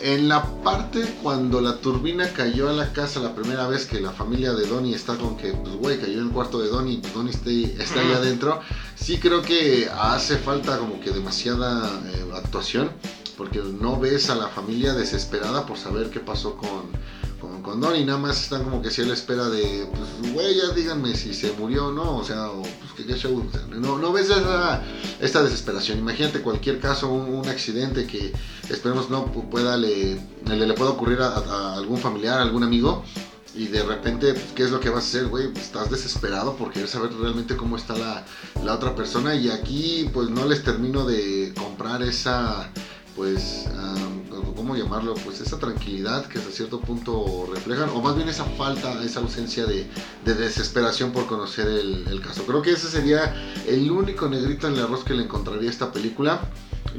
En 0.00 0.28
la 0.28 0.44
parte 0.62 1.02
cuando 1.22 1.60
la 1.60 1.78
turbina 1.78 2.32
cayó 2.32 2.68
a 2.68 2.72
la 2.72 2.92
casa 2.92 3.18
la 3.18 3.34
primera 3.34 3.66
vez 3.66 3.86
que 3.86 4.00
la 4.00 4.12
familia 4.12 4.52
de 4.52 4.66
Donnie 4.66 4.94
está 4.94 5.16
con 5.16 5.36
que, 5.36 5.52
pues, 5.52 5.74
güey, 5.74 5.98
cayó 5.98 6.20
en 6.20 6.26
el 6.26 6.30
cuarto 6.30 6.60
de 6.60 6.68
Donnie, 6.68 6.98
pues 6.98 7.12
Donnie 7.14 7.32
está, 7.32 7.50
está 7.82 8.00
ahí 8.00 8.12
adentro, 8.12 8.60
sí 8.94 9.18
creo 9.18 9.42
que 9.42 9.88
hace 9.90 10.36
falta 10.36 10.78
como 10.78 11.00
que 11.00 11.10
demasiada 11.10 11.90
eh, 12.12 12.24
actuación, 12.36 12.90
porque 13.36 13.60
no 13.60 13.98
ves 13.98 14.30
a 14.30 14.34
la 14.34 14.48
familia 14.48 14.94
desesperada 14.94 15.66
por 15.66 15.78
saber 15.78 16.10
qué 16.10 16.20
pasó 16.20 16.56
con 16.56 16.92
con 17.68 17.82
Donnie, 17.82 18.02
nada 18.02 18.18
más 18.18 18.40
están 18.40 18.64
como 18.64 18.80
que 18.80 18.90
si 18.90 19.02
él 19.02 19.10
espera 19.10 19.50
de, 19.50 19.86
pues, 19.92 20.32
güey, 20.32 20.56
ya 20.56 20.72
díganme 20.74 21.14
si 21.14 21.34
se 21.34 21.52
murió 21.52 21.88
o 21.88 21.92
no, 21.92 22.16
o 22.16 22.24
sea, 22.24 22.48
pues, 22.62 22.92
que 22.96 23.04
qué 23.04 23.14
show, 23.14 23.46
o 23.46 23.52
sea, 23.52 23.66
no, 23.66 24.10
ves 24.10 24.30
esa, 24.30 24.82
esta 25.20 25.42
desesperación. 25.42 25.98
Imagínate 25.98 26.40
cualquier 26.40 26.80
caso, 26.80 27.10
un, 27.10 27.46
accidente 27.46 28.06
que 28.06 28.32
esperemos 28.70 29.10
no 29.10 29.26
pu- 29.26 29.50
pueda 29.50 29.76
le, 29.76 30.18
le, 30.46 30.72
pueda 30.74 30.92
ocurrir 30.92 31.20
a, 31.20 31.28
a 31.34 31.74
algún 31.74 31.98
familiar, 31.98 32.38
a 32.38 32.42
algún 32.42 32.62
amigo. 32.62 33.04
Y 33.54 33.66
de 33.66 33.82
repente, 33.82 34.32
pues, 34.32 34.46
¿qué 34.54 34.62
es 34.62 34.70
lo 34.70 34.80
que 34.80 34.88
vas 34.88 35.04
a 35.04 35.08
hacer, 35.08 35.26
güey? 35.26 35.52
Pues, 35.52 35.66
estás 35.66 35.90
desesperado 35.90 36.56
por 36.56 36.72
querer 36.72 36.88
saber 36.88 37.12
realmente 37.12 37.54
cómo 37.54 37.76
está 37.76 37.98
la, 37.98 38.24
la 38.64 38.74
otra 38.74 38.94
persona. 38.94 39.34
Y 39.34 39.50
aquí, 39.50 40.08
pues, 40.14 40.30
no 40.30 40.46
les 40.46 40.64
termino 40.64 41.04
de 41.04 41.52
comprar 41.54 42.02
esa, 42.02 42.70
pues, 43.14 43.66
¿cómo 44.42 44.76
llamarlo? 44.76 45.14
Pues 45.14 45.40
esa 45.40 45.58
tranquilidad 45.58 46.26
que 46.26 46.38
hasta 46.38 46.50
cierto 46.50 46.80
punto 46.80 47.48
reflejan, 47.52 47.90
o 47.90 48.00
más 48.00 48.16
bien 48.16 48.28
esa 48.28 48.44
falta, 48.44 49.02
esa 49.04 49.20
ausencia 49.20 49.66
de, 49.66 49.86
de 50.24 50.34
desesperación 50.34 51.12
por 51.12 51.26
conocer 51.26 51.66
el, 51.66 52.06
el 52.08 52.20
caso. 52.20 52.44
Creo 52.44 52.62
que 52.62 52.72
ese 52.72 52.88
sería 52.88 53.34
el 53.66 53.90
único 53.90 54.28
negrito 54.28 54.68
en 54.68 54.74
el 54.74 54.84
arroz 54.84 55.04
que 55.04 55.14
le 55.14 55.24
encontraría 55.24 55.68
a 55.68 55.72
esta 55.72 55.92
película. 55.92 56.40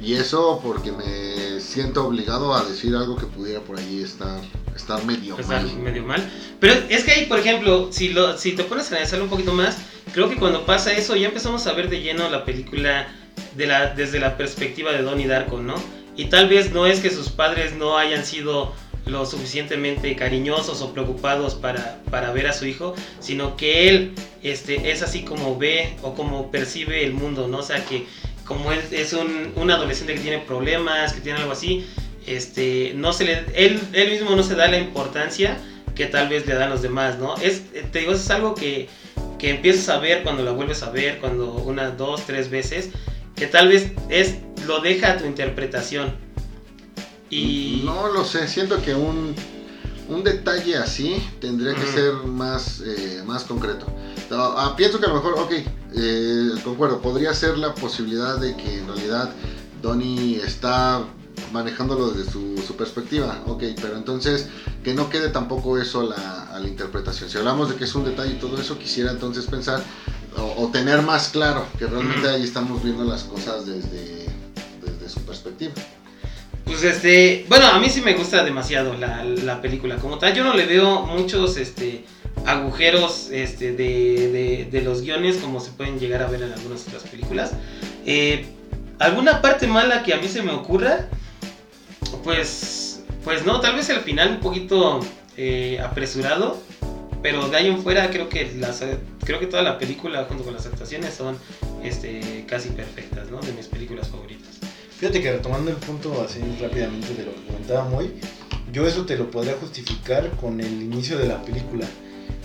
Y 0.02 0.14
eso 0.14 0.62
porque 0.64 0.92
me 0.94 1.60
siento 1.60 2.06
obligado 2.08 2.54
a 2.54 2.64
decir 2.64 2.96
algo 2.96 3.18
que 3.18 3.26
pudiera 3.26 3.60
por 3.60 3.78
ahí 3.78 4.02
estar, 4.02 4.40
estar 4.74 5.04
medio 5.04 5.38
Está 5.38 5.60
mal. 5.62 5.76
medio 5.78 6.04
mal. 6.04 6.32
Pero 6.60 6.74
es 6.90 7.04
que 7.04 7.12
ahí, 7.12 7.26
por 7.26 7.40
ejemplo, 7.40 7.90
si, 7.92 8.10
lo, 8.10 8.38
si 8.38 8.54
te 8.54 8.64
pones 8.64 8.86
a 8.86 8.90
analizarlo 8.92 9.26
un 9.26 9.32
poquito 9.32 9.52
más, 9.52 9.78
creo 10.14 10.30
que 10.30 10.38
cuando 10.38 10.66
pasa 10.66 10.94
eso 10.94 11.16
ya 11.16 11.28
empezamos 11.28 11.68
a 11.68 11.74
ver 11.74 11.90
de 11.90 12.02
lleno 12.02 12.30
la 12.30 12.46
película 12.46 13.08
de 13.58 13.68
la, 13.68 13.94
desde 13.94 14.20
la 14.20 14.38
perspectiva 14.38 14.92
de 14.92 15.02
Donnie 15.02 15.28
Darko, 15.28 15.60
¿no? 15.60 15.76
Y 16.20 16.26
tal 16.26 16.50
vez 16.50 16.74
no 16.74 16.86
es 16.86 17.00
que 17.00 17.12
sus 17.12 17.30
padres 17.30 17.76
no 17.76 17.98
hayan 17.98 18.26
sido 18.26 18.74
lo 19.06 19.26
suficientemente 19.26 20.18
cariñosos 20.18 20.82
o 20.82 20.92
preocupados 20.92 21.56
para, 21.56 22.02
para 22.12 22.34
ver 22.34 22.46
a 22.46 22.52
su 22.52 22.66
hijo, 22.66 22.94
sino 23.22 23.56
que 23.56 23.88
él 23.88 24.12
este, 24.44 24.92
es 24.92 25.02
así 25.02 25.24
como 25.24 25.58
ve 25.58 25.96
o 26.02 26.16
como 26.16 26.52
percibe 26.52 27.06
el 27.06 27.14
mundo, 27.14 27.48
¿no? 27.48 27.60
O 27.60 27.64
sea 27.64 27.86
que 27.86 28.06
como 28.44 28.74
él 28.74 28.82
es 28.92 29.14
un, 29.14 29.54
un 29.56 29.72
adolescente 29.72 30.14
que 30.14 30.20
tiene 30.20 30.40
problemas, 30.40 31.14
que 31.14 31.22
tiene 31.22 31.40
algo 31.40 31.54
así, 31.54 31.86
este, 32.28 32.92
no 32.96 33.14
se 33.14 33.24
le, 33.24 33.46
él, 33.56 33.80
él 33.94 34.12
mismo 34.12 34.36
no 34.36 34.44
se 34.44 34.56
da 34.56 34.68
la 34.68 34.78
importancia 34.78 35.58
que 35.96 36.06
tal 36.08 36.28
vez 36.28 36.46
le 36.46 36.56
dan 36.56 36.70
los 36.70 36.82
demás, 36.82 37.18
¿no? 37.18 37.38
Es, 37.38 37.64
te 37.94 38.00
digo, 38.00 38.12
es 38.12 38.30
algo 38.30 38.56
que, 38.56 38.90
que 39.38 39.52
empiezas 39.52 39.88
a 39.88 40.00
ver 40.00 40.24
cuando 40.24 40.44
la 40.44 40.52
vuelves 40.52 40.84
a 40.84 40.90
ver, 40.90 41.20
cuando 41.20 41.54
una, 41.54 41.92
dos, 41.92 42.26
tres 42.26 42.50
veces, 42.50 42.90
que 43.38 43.48
tal 43.48 43.70
vez 43.70 43.94
es, 44.10 44.36
lo 44.70 44.80
deja 44.82 45.14
a 45.14 45.18
tu 45.18 45.26
interpretación. 45.26 46.14
Y... 47.32 47.82
No 47.84 48.08
lo 48.10 48.24
sé, 48.24 48.48
siento 48.48 48.80
que 48.84 48.94
un, 48.94 49.34
un 50.08 50.24
detalle 50.24 50.78
así 50.78 51.22
tendría 51.42 51.74
que 51.74 51.88
ser 51.88 52.14
más, 52.26 52.82
eh, 52.86 53.24
más 53.26 53.44
concreto. 53.46 53.88
Ah, 54.32 54.76
pienso 54.78 55.00
que 55.00 55.08
a 55.08 55.10
lo 55.10 55.16
mejor, 55.16 55.34
ok, 55.40 55.52
eh, 55.96 56.52
concuerdo, 56.64 57.02
podría 57.02 57.34
ser 57.34 57.58
la 57.58 57.74
posibilidad 57.74 58.38
de 58.38 58.56
que 58.56 58.78
en 58.78 58.88
realidad 58.88 59.32
Donnie 59.82 60.36
está 60.36 61.04
manejándolo 61.52 62.12
desde 62.12 62.32
su, 62.32 62.56
su 62.66 62.76
perspectiva, 62.76 63.42
ok, 63.48 63.64
pero 63.82 63.96
entonces 63.96 64.50
que 64.84 64.94
no 64.94 65.10
quede 65.10 65.30
tampoco 65.30 65.80
eso 65.80 66.02
a 66.02 66.04
la, 66.04 66.44
a 66.54 66.60
la 66.60 66.68
interpretación. 66.68 67.28
Si 67.28 67.40
hablamos 67.40 67.70
de 67.70 67.76
que 67.76 67.86
es 67.86 67.96
un 67.96 68.06
detalle 68.06 68.34
y 68.34 68.40
todo 68.40 68.62
eso, 68.62 68.78
quisiera 68.78 69.10
entonces 69.10 69.48
pensar 69.48 69.82
o, 70.38 70.64
o 70.64 70.68
tener 70.68 71.02
más 71.02 71.30
claro 71.30 71.66
que 71.80 71.88
realmente 71.88 72.30
ahí 72.30 72.44
estamos 72.44 72.84
viendo 72.84 73.04
las 73.04 73.24
cosas 73.24 73.66
desde, 73.66 74.29
su 75.10 75.22
perspectiva. 75.22 75.74
Pues 76.66 76.84
este, 76.84 77.46
bueno, 77.50 77.66
a 77.68 77.80
mí 77.80 77.90
sí 77.90 78.02
me 78.02 78.14
gusta 78.14 78.44
demasiado 78.44 78.94
la, 78.94 79.24
la 79.24 79.62
película 79.62 79.96
como 79.98 80.20
tal. 80.20 80.34
Yo 80.36 80.44
no 80.44 80.54
le 80.54 80.66
veo 80.66 81.06
muchos 81.06 81.58
este, 81.58 82.06
agujeros 82.46 83.30
este, 83.32 83.72
de, 83.72 84.30
de- 84.32 84.68
de 84.72 84.82
los 84.82 85.02
guiones 85.02 85.38
como 85.38 85.60
se 85.60 85.72
pueden 85.72 86.00
llegar 86.00 86.22
a 86.22 86.28
ver 86.28 86.44
en 86.44 86.52
algunas 86.54 86.88
otras 86.88 87.04
películas. 87.04 87.54
Eh, 88.06 88.46
¿Alguna 89.00 89.42
parte 89.42 89.66
mala 89.66 90.04
que 90.04 90.14
a 90.14 90.18
mí 90.18 90.28
se 90.28 90.42
me 90.44 90.52
ocurra? 90.52 91.08
Pues, 92.24 93.02
pues 93.24 93.46
no, 93.46 93.60
tal 93.62 93.76
vez 93.76 93.90
el 93.90 94.00
final 94.02 94.30
un 94.30 94.40
poquito 94.40 95.00
eh, 95.38 95.80
apresurado. 95.84 96.62
Pero 97.22 97.50
de 97.50 97.58
ahí 97.58 97.68
en 97.68 97.82
fuera 97.84 98.10
creo 98.12 98.30
que 98.30 98.50
las, 98.58 98.82
creo 99.26 99.40
que 99.40 99.46
toda 99.48 99.62
la 99.62 99.78
película 99.78 100.24
junto 100.30 100.46
con 100.46 100.54
las 100.54 100.66
actuaciones 100.66 101.14
son 101.14 101.38
este, 101.84 102.46
casi 102.48 102.70
perfectas, 102.70 103.30
¿no? 103.30 103.42
De 103.42 103.52
mis 103.52 103.66
películas 103.68 104.08
favoritas. 104.08 104.39
Fíjate 105.00 105.22
que 105.22 105.32
retomando 105.32 105.72
el 105.72 105.78
punto 105.78 106.22
así 106.22 106.42
rápidamente 106.60 107.14
de 107.14 107.24
lo 107.24 107.34
que 107.34 107.46
comentaba 107.46 107.88
Moy, 107.88 108.12
yo 108.74 108.86
eso 108.86 109.06
te 109.06 109.16
lo 109.16 109.32
podría 109.32 109.54
justificar 109.54 110.30
con 110.32 110.60
el 110.60 110.82
inicio 110.82 111.18
de 111.18 111.26
la 111.26 111.42
película, 111.42 111.88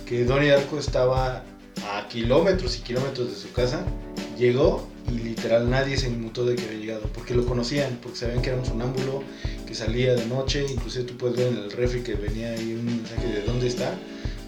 que 0.06 0.24
Donnie 0.24 0.50
Darko 0.50 0.78
estaba 0.78 1.42
a 1.90 2.08
kilómetros 2.08 2.78
y 2.78 2.82
kilómetros 2.82 3.30
de 3.30 3.34
su 3.34 3.52
casa, 3.52 3.84
llegó 4.38 4.86
y 5.10 5.18
literal 5.18 5.68
nadie 5.68 5.96
se 5.96 6.06
inmutó 6.06 6.46
de 6.46 6.54
que 6.54 6.64
había 6.66 6.78
llegado, 6.78 7.10
porque 7.12 7.34
lo 7.34 7.44
conocían, 7.44 7.98
porque 8.00 8.18
sabían 8.18 8.40
que 8.40 8.50
era 8.50 8.58
un 8.60 8.64
sonámbulo, 8.64 9.24
que 9.66 9.74
salía 9.74 10.14
de 10.14 10.24
noche, 10.26 10.64
inclusive 10.70 11.06
tú 11.06 11.16
puedes 11.16 11.36
ver 11.36 11.48
en 11.48 11.58
el 11.58 11.72
refri 11.72 12.02
que 12.02 12.14
venía 12.14 12.52
ahí 12.52 12.74
un 12.78 12.84
mensaje 12.86 13.26
de 13.26 13.42
dónde 13.42 13.66
está 13.66 13.98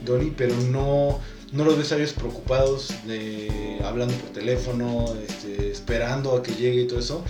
Donnie, 0.04 0.32
pero 0.36 0.54
no, 0.70 1.18
no 1.50 1.64
los 1.64 1.76
ves 1.76 1.90
a 1.90 1.96
ellos 1.96 2.12
preocupados, 2.12 2.94
de, 3.04 3.80
hablando 3.84 4.14
por 4.14 4.30
teléfono, 4.30 5.12
este, 5.28 5.72
esperando 5.72 6.36
a 6.36 6.42
que 6.44 6.52
llegue 6.54 6.82
y 6.82 6.86
todo 6.86 7.00
eso 7.00 7.24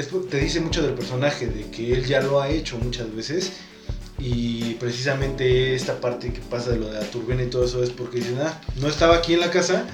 es 0.00 0.08
te 0.30 0.38
dice 0.38 0.60
mucho 0.60 0.82
del 0.82 0.94
personaje, 0.94 1.46
de 1.46 1.70
que 1.70 1.92
él 1.92 2.06
ya 2.06 2.20
lo 2.20 2.40
ha 2.40 2.48
hecho 2.48 2.78
muchas 2.78 3.14
veces. 3.14 3.52
Y 4.18 4.74
precisamente 4.74 5.74
esta 5.74 6.00
parte 6.00 6.32
que 6.32 6.40
pasa 6.40 6.70
de 6.70 6.78
lo 6.78 6.88
de 6.88 6.94
la 6.94 7.06
turbina 7.06 7.42
y 7.42 7.46
todo 7.46 7.64
eso 7.64 7.82
es 7.82 7.90
porque 7.90 8.18
dicen, 8.18 8.38
ah, 8.42 8.60
no 8.80 8.88
estaba 8.88 9.16
aquí 9.16 9.34
en 9.34 9.40
la 9.40 9.50
casa, 9.50 9.86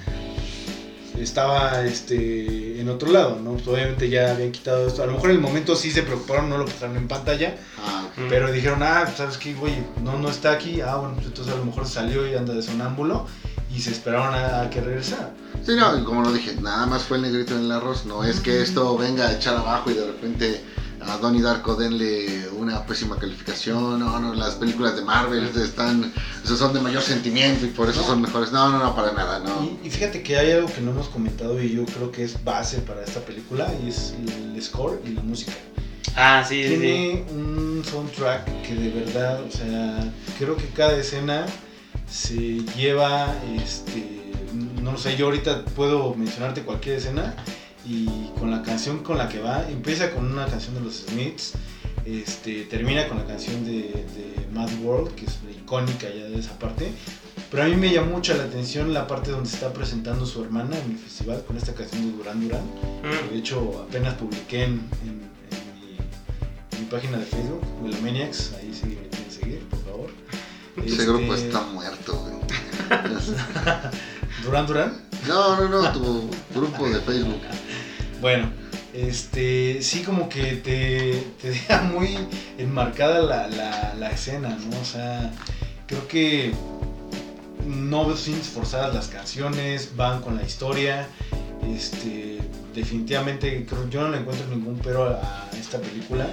estaba 1.18 1.84
este, 1.84 2.80
en 2.80 2.88
otro 2.88 3.12
lado, 3.12 3.38
¿no? 3.42 3.54
Pues 3.54 3.68
obviamente 3.68 4.08
ya 4.08 4.32
habían 4.32 4.50
quitado 4.50 4.86
esto. 4.86 5.02
A 5.02 5.06
lo 5.06 5.12
mejor 5.12 5.30
en 5.30 5.36
el 5.36 5.42
momento 5.42 5.76
sí 5.76 5.90
se 5.90 6.02
preocuparon, 6.02 6.48
no 6.48 6.56
lo 6.56 6.64
pasaron 6.64 6.96
en 6.96 7.08
pantalla, 7.08 7.56
Ah, 7.78 8.08
pero 8.28 8.50
dijeron, 8.50 8.82
ah, 8.82 9.06
¿sabes 9.14 9.36
qué, 9.36 9.54
güey? 9.54 9.74
No, 10.02 10.18
no 10.18 10.30
está 10.30 10.52
aquí. 10.52 10.80
Ah, 10.80 10.96
bueno, 10.96 11.14
pues 11.14 11.26
entonces 11.26 11.52
a 11.52 11.56
lo 11.58 11.64
mejor 11.64 11.86
salió 11.86 12.26
y 12.26 12.34
anda 12.34 12.54
de 12.54 12.62
sonámbulo 12.62 13.26
y 13.74 13.80
se 13.80 13.90
esperaron 13.90 14.34
a, 14.34 14.62
a 14.62 14.70
que 14.70 14.80
regresara. 14.80 15.32
Sí, 15.64 15.72
no, 15.76 15.98
y 15.98 16.04
como 16.04 16.22
lo 16.22 16.32
dije, 16.32 16.54
nada 16.60 16.86
más 16.86 17.02
fue 17.04 17.16
el 17.16 17.22
negrito 17.24 17.54
en 17.56 17.64
el 17.64 17.72
arroz. 17.72 18.04
No 18.06 18.22
es 18.24 18.40
que 18.40 18.62
esto 18.62 18.96
venga 18.96 19.26
a 19.28 19.32
echar 19.32 19.56
abajo 19.56 19.90
y 19.90 19.94
de 19.94 20.06
repente 20.06 20.60
a 21.06 21.18
Donnie 21.18 21.42
Darko 21.42 21.74
denle 21.74 22.48
una 22.58 22.84
pésima 22.86 23.16
calificación. 23.18 23.98
No, 23.98 24.18
no, 24.20 24.34
las 24.34 24.54
películas 24.54 24.96
de 24.96 25.02
Marvel 25.02 25.44
están, 25.56 26.12
esos 26.44 26.58
son 26.58 26.72
de 26.72 26.80
mayor 26.80 27.02
sentimiento 27.02 27.64
y 27.66 27.70
por 27.70 27.88
eso 27.90 28.00
No. 28.02 28.06
son 28.06 28.20
mejores. 28.22 28.52
No, 28.52 28.70
no, 28.70 28.78
no, 28.78 28.94
para 28.94 29.12
nada, 29.12 29.38
no. 29.40 29.64
Y, 29.82 29.86
y 29.86 29.90
fíjate 29.90 30.22
que 30.22 30.38
hay 30.38 30.52
algo 30.52 30.68
que 30.68 30.80
no 30.80 30.90
hemos 30.92 31.08
comentado 31.08 31.60
y 31.62 31.74
yo 31.74 31.84
creo 31.86 32.10
que 32.12 32.24
es 32.24 32.42
base 32.44 32.78
para 32.78 33.02
esta 33.02 33.20
película 33.20 33.72
y 33.84 33.88
es 33.88 34.14
el 34.54 34.62
score 34.62 35.00
y 35.06 35.10
la 35.10 35.22
música. 35.22 35.52
Ah, 36.16 36.44
sí. 36.46 36.62
Tiene 36.68 37.24
un 37.32 37.82
soundtrack 37.84 38.62
que 38.62 38.74
de 38.74 38.90
verdad, 38.90 39.42
o 39.42 39.50
sea, 39.50 40.12
creo 40.38 40.56
que 40.56 40.68
cada 40.68 40.96
escena 40.96 41.44
se 42.14 42.60
lleva, 42.76 43.34
este, 43.56 44.22
no 44.80 44.96
sé, 44.96 45.16
yo 45.16 45.26
ahorita 45.26 45.64
puedo 45.64 46.14
mencionarte 46.14 46.62
cualquier 46.62 46.98
escena 46.98 47.34
y 47.84 48.28
con 48.38 48.52
la 48.52 48.62
canción 48.62 49.00
con 49.00 49.18
la 49.18 49.28
que 49.28 49.40
va, 49.40 49.68
empieza 49.68 50.12
con 50.12 50.30
una 50.30 50.46
canción 50.46 50.76
de 50.76 50.82
los 50.82 51.06
Smiths, 51.08 51.54
este, 52.06 52.66
termina 52.66 53.08
con 53.08 53.18
la 53.18 53.24
canción 53.24 53.64
de, 53.64 53.82
de 53.82 54.46
Mad 54.52 54.70
World, 54.84 55.16
que 55.16 55.24
es 55.24 55.40
icónica 55.50 56.06
ya 56.08 56.26
de 56.26 56.38
esa 56.38 56.56
parte. 56.56 56.92
Pero 57.50 57.64
a 57.64 57.66
mí 57.66 57.74
me 57.74 57.92
llamó 57.92 58.12
mucho 58.12 58.36
la 58.36 58.44
atención 58.44 58.94
la 58.94 59.08
parte 59.08 59.32
donde 59.32 59.48
está 59.48 59.72
presentando 59.72 60.24
su 60.24 60.44
hermana 60.44 60.76
en 60.78 60.92
el 60.92 60.98
festival 60.98 61.42
con 61.44 61.56
esta 61.56 61.74
canción 61.74 62.12
de 62.12 62.16
Duran 62.16 62.40
Duran. 62.40 62.62
Mm. 62.62 63.32
De 63.32 63.38
hecho, 63.38 63.84
apenas 63.88 64.14
publiqué 64.14 64.64
en 64.64 64.82
mi 66.78 66.86
página 66.88 67.18
de 67.18 67.24
Facebook, 67.24 67.62
Melomaniacs, 67.82 68.52
ahí 68.60 68.72
sí 68.72 68.96
Ese 70.84 70.92
Este, 70.92 71.06
grupo 71.06 71.34
está 71.34 71.62
muerto, 71.62 72.14
güey. 72.14 72.34
Duran 74.44 74.66
Duran. 74.66 74.92
No, 75.26 75.56
no, 75.56 75.68
no, 75.68 75.92
tu 75.92 76.30
grupo 76.54 76.88
de 76.88 77.00
Facebook. 77.00 77.40
Bueno, 78.20 78.50
este, 78.92 79.82
sí 79.82 80.02
como 80.02 80.28
que 80.28 80.56
te, 80.56 81.26
te 81.40 81.50
deja 81.50 81.82
muy 81.82 82.18
enmarcada 82.58 83.22
la, 83.22 83.48
la, 83.48 83.94
la 83.94 84.10
escena, 84.10 84.50
¿no? 84.50 84.78
O 84.80 84.84
sea, 84.84 85.32
creo 85.86 86.06
que 86.06 86.52
no 87.66 88.14
sin 88.16 88.36
forzadas 88.36 88.94
las 88.94 89.08
canciones, 89.08 89.96
van 89.96 90.20
con 90.20 90.36
la 90.36 90.42
historia. 90.42 91.08
Este, 91.74 92.38
definitivamente 92.74 93.64
creo, 93.64 93.88
yo 93.88 94.02
no 94.02 94.10
le 94.10 94.18
encuentro 94.18 94.46
ningún 94.48 94.78
pero 94.84 95.04
a, 95.04 95.48
a 95.50 95.56
esta 95.58 95.78
película. 95.78 96.26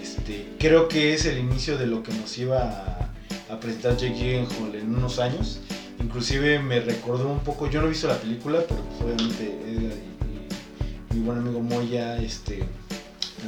Este, 0.00 0.54
creo 0.58 0.88
que 0.88 1.14
es 1.14 1.24
el 1.26 1.38
inicio 1.38 1.76
de 1.76 1.86
lo 1.86 2.02
que 2.02 2.12
nos 2.12 2.38
iba 2.38 2.62
a, 2.62 3.11
a 3.52 3.60
presentar 3.60 3.96
Jake 3.96 4.14
Gyllenhaal 4.14 4.74
en 4.74 4.94
unos 4.94 5.18
años. 5.18 5.60
Inclusive 6.00 6.58
me 6.58 6.80
recordó 6.80 7.28
un 7.28 7.40
poco, 7.40 7.68
yo 7.68 7.80
no 7.80 7.86
he 7.86 7.90
visto 7.90 8.08
la 8.08 8.16
película, 8.16 8.60
pero 8.66 8.80
pues 8.82 9.02
obviamente 9.02 9.44
Edgar 9.44 9.92
y, 9.92 11.14
y 11.14 11.18
mi 11.18 11.24
buen 11.24 11.38
amigo 11.38 11.60
Moya 11.60 12.16
este, 12.16 12.64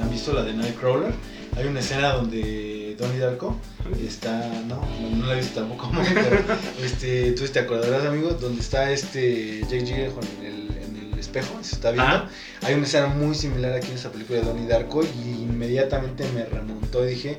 han 0.00 0.10
visto 0.10 0.32
la 0.32 0.42
de 0.42 0.52
Nightcrawler. 0.52 1.12
hay 1.56 1.66
una 1.66 1.80
escena 1.80 2.12
donde 2.12 2.96
Donnie 2.98 3.18
Darko 3.18 3.56
está, 4.00 4.46
no, 4.68 4.82
no, 5.16 5.26
la 5.26 5.34
he 5.34 5.36
visto 5.38 5.60
tampoco, 5.60 5.90
pero, 6.14 6.42
este, 6.82 7.32
tú 7.32 7.46
te 7.48 7.60
acordarás, 7.60 8.04
amigo, 8.04 8.30
donde 8.30 8.60
está 8.60 8.90
este 8.90 9.62
Jake 9.62 9.84
Gyllenhaal 9.84 10.24
en 10.40 10.46
el, 10.46 10.64
espejo, 11.18 11.58
se 11.62 11.76
está 11.76 11.90
viendo. 11.90 12.08
Ajá. 12.08 12.28
Hay 12.62 12.74
una 12.74 12.84
escena 12.84 13.06
muy 13.06 13.34
similar 13.34 13.72
aquí 13.72 13.88
en 13.88 13.94
esta 13.94 14.12
película 14.12 14.40
de 14.40 14.44
Donnie 14.44 14.68
Darko 14.68 15.02
y 15.02 15.30
inmediatamente 15.42 16.24
me 16.34 16.44
remontó 16.44 17.04
y 17.04 17.10
dije, 17.10 17.38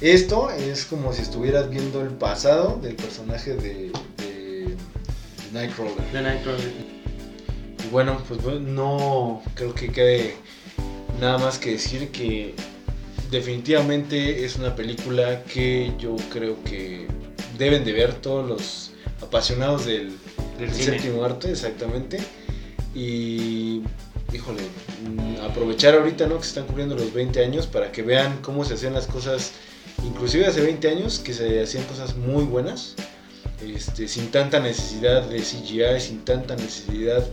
esto 0.00 0.50
es 0.50 0.84
como 0.84 1.12
si 1.12 1.22
estuvieras 1.22 1.68
viendo 1.70 2.00
el 2.02 2.10
pasado 2.10 2.78
del 2.82 2.96
personaje 2.96 3.54
de, 3.54 3.92
de, 4.16 4.64
de 4.66 4.76
Nightcrawler. 5.52 5.96
The 6.12 6.22
Nightcrawler. 6.22 6.72
Y 7.84 7.88
bueno, 7.90 8.22
pues 8.28 8.42
bueno, 8.42 8.60
no 8.60 9.42
creo 9.54 9.74
que 9.74 9.90
quede 9.90 10.34
nada 11.20 11.38
más 11.38 11.58
que 11.58 11.72
decir 11.72 12.08
que 12.10 12.54
definitivamente 13.30 14.44
es 14.44 14.56
una 14.56 14.74
película 14.74 15.44
que 15.44 15.92
yo 15.98 16.16
creo 16.32 16.62
que 16.64 17.06
deben 17.58 17.84
de 17.84 17.92
ver 17.92 18.14
todos 18.14 18.48
los 18.48 18.90
apasionados 19.22 19.86
del, 19.86 20.12
séptimo 20.72 21.24
arte, 21.24 21.50
exactamente. 21.50 22.18
Y, 22.94 23.82
híjole, 24.32 24.62
aprovechar 25.42 25.94
ahorita, 25.94 26.26
¿no? 26.26 26.36
Que 26.38 26.42
se 26.42 26.48
están 26.48 26.64
cumpliendo 26.64 26.96
los 26.96 27.12
20 27.12 27.44
años 27.44 27.66
para 27.66 27.92
que 27.92 28.02
vean 28.02 28.38
cómo 28.42 28.64
se 28.64 28.74
hacían 28.74 28.94
las 28.94 29.06
cosas, 29.06 29.52
inclusive 30.04 30.46
hace 30.46 30.60
20 30.60 30.88
años, 30.88 31.18
que 31.18 31.32
se 31.32 31.62
hacían 31.62 31.84
cosas 31.84 32.16
muy 32.16 32.44
buenas, 32.44 32.94
este, 33.62 34.08
sin 34.08 34.30
tanta 34.30 34.60
necesidad 34.60 35.22
de 35.22 35.40
CGI, 35.40 36.00
sin 36.00 36.24
tanta 36.24 36.56
necesidad 36.56 37.24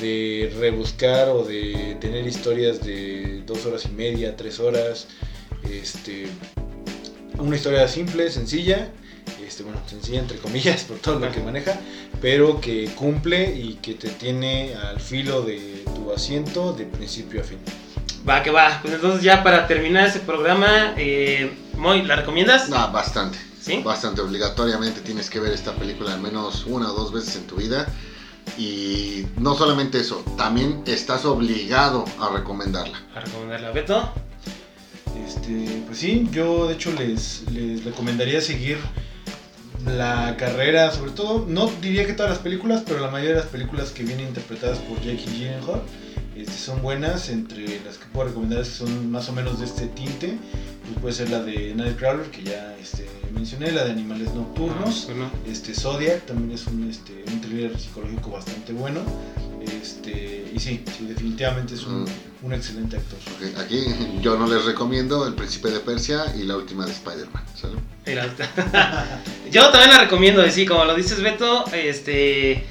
de 0.00 0.52
rebuscar 0.58 1.28
o 1.28 1.44
de 1.44 1.96
tener 2.00 2.26
historias 2.26 2.84
de 2.84 3.42
dos 3.46 3.66
horas 3.66 3.84
y 3.84 3.88
media, 3.88 4.36
tres 4.36 4.58
horas, 4.60 5.06
este, 5.70 6.26
una 7.38 7.56
historia 7.56 7.86
simple, 7.88 8.30
sencilla, 8.30 8.90
este, 9.46 9.62
bueno, 9.62 9.80
sencilla 9.86 10.20
entre 10.20 10.38
comillas 10.38 10.84
por 10.84 10.98
todo 10.98 11.18
lo 11.18 11.30
que 11.30 11.40
maneja, 11.40 11.78
pero 12.20 12.60
que 12.60 12.86
cumple 12.94 13.54
y 13.54 13.74
que 13.74 13.94
te 13.94 14.08
tiene 14.08 14.74
al 14.74 15.00
filo 15.00 15.42
de 15.42 15.84
tu 15.94 16.12
asiento 16.12 16.72
de 16.72 16.84
principio 16.84 17.40
a 17.40 17.44
fin. 17.44 17.58
Va, 18.28 18.42
que 18.42 18.50
va. 18.50 18.80
Pues 18.82 18.94
entonces 18.94 19.22
ya 19.22 19.44
para 19.44 19.68
terminar 19.68 20.08
ese 20.08 20.20
programa, 20.20 20.94
eh, 20.96 21.52
Moy, 21.76 22.02
¿la 22.02 22.16
recomiendas? 22.16 22.68
No, 22.68 22.90
bastante. 22.90 23.38
¿Sí? 23.60 23.82
Bastante 23.82 24.20
obligatoriamente 24.20 25.00
tienes 25.00 25.28
que 25.28 25.40
ver 25.40 25.52
esta 25.52 25.72
película 25.74 26.14
al 26.14 26.20
menos 26.20 26.64
una 26.66 26.90
o 26.90 26.94
dos 26.94 27.12
veces 27.12 27.36
en 27.36 27.46
tu 27.46 27.56
vida. 27.56 27.86
Y 28.56 29.26
no 29.38 29.54
solamente 29.54 29.98
eso, 29.98 30.24
también 30.36 30.82
estás 30.86 31.24
obligado 31.24 32.04
a 32.20 32.30
recomendarla. 32.30 33.02
A 33.14 33.20
recomendarla 33.20 33.70
Beto. 33.72 34.12
Este, 35.26 35.82
pues 35.86 35.98
sí, 35.98 36.28
yo 36.30 36.68
de 36.68 36.74
hecho 36.74 36.92
les, 36.92 37.42
les 37.50 37.84
recomendaría 37.84 38.40
seguir 38.40 38.78
la 39.84 40.36
carrera, 40.36 40.90
sobre 40.90 41.12
todo, 41.12 41.44
no 41.48 41.70
diría 41.80 42.06
que 42.06 42.12
todas 42.12 42.30
las 42.30 42.40
películas, 42.40 42.82
pero 42.86 43.00
la 43.00 43.10
mayoría 43.10 43.34
de 43.34 43.40
las 43.40 43.50
películas 43.50 43.90
que 43.90 44.02
vienen 44.02 44.28
interpretadas 44.28 44.78
por 44.78 45.00
Jake 45.00 45.24
Gyllenhaal 45.26 45.82
este, 46.36 46.52
son 46.52 46.82
buenas, 46.82 47.28
entre 47.30 47.80
las 47.84 47.98
que 47.98 48.06
puedo 48.12 48.28
recomendar 48.28 48.64
son 48.64 49.10
más 49.10 49.28
o 49.28 49.32
menos 49.32 49.58
de 49.58 49.66
este 49.66 49.86
tinte, 49.86 50.38
puede 50.94 51.14
ser 51.14 51.30
la 51.30 51.42
de 51.42 51.74
Nightcrawler, 51.74 52.30
que 52.30 52.42
ya 52.42 52.74
este, 52.80 53.06
mencioné, 53.32 53.72
la 53.72 53.84
de 53.84 53.90
Animales 53.92 54.32
Nocturnos, 54.34 55.04
Pues 55.06 55.16
no. 55.18 55.30
este, 55.50 55.74
Zodiac 55.74 56.26
también 56.26 56.52
es 56.52 56.66
un, 56.66 56.88
este, 56.88 57.24
un 57.28 57.40
thriller 57.40 57.78
psicológico 57.78 58.30
bastante 58.30 58.72
bueno, 58.72 59.00
este, 59.80 60.50
y 60.54 60.58
sí, 60.58 60.82
sí, 60.96 61.06
definitivamente 61.06 61.74
es 61.74 61.84
un, 61.84 62.04
Mm. 62.04 62.08
un 62.44 62.52
excelente 62.54 62.96
actor. 62.96 63.18
Aquí 63.58 63.84
yo 64.20 64.36
no 64.38 64.46
les 64.46 64.64
recomiendo 64.64 65.26
El 65.26 65.34
Príncipe 65.34 65.70
de 65.70 65.80
Persia 65.80 66.24
y 66.36 66.44
la 66.44 66.56
última 66.56 66.84
de 66.86 66.92
Spider-Man. 66.92 67.42
Yo 69.50 69.70
también 69.70 69.90
la 69.90 69.98
recomiendo, 70.00 70.46
y 70.46 70.50
sí, 70.50 70.66
como 70.66 70.84
lo 70.84 70.94
dices 70.94 71.20
Beto, 71.22 71.64
este 71.72 72.64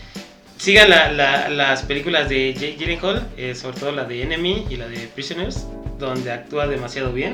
sigan 0.58 0.90
la- 0.90 1.12
la- 1.12 1.50
las 1.50 1.82
películas 1.84 2.30
de 2.30 2.54
Jake 2.54 2.78
Gyllenhaal, 2.80 3.28
eh, 3.38 3.54
sobre 3.56 3.78
todo 3.78 3.92
la 3.92 4.06
de 4.06 4.22
Enemy 4.24 4.68
y 4.70 4.78
la 4.78 4.88
de 4.88 5.00
Prisoners, 5.14 5.66
donde 6.00 6.32
actúa 6.32 6.68
demasiado 6.68 7.12
bien. 7.12 7.34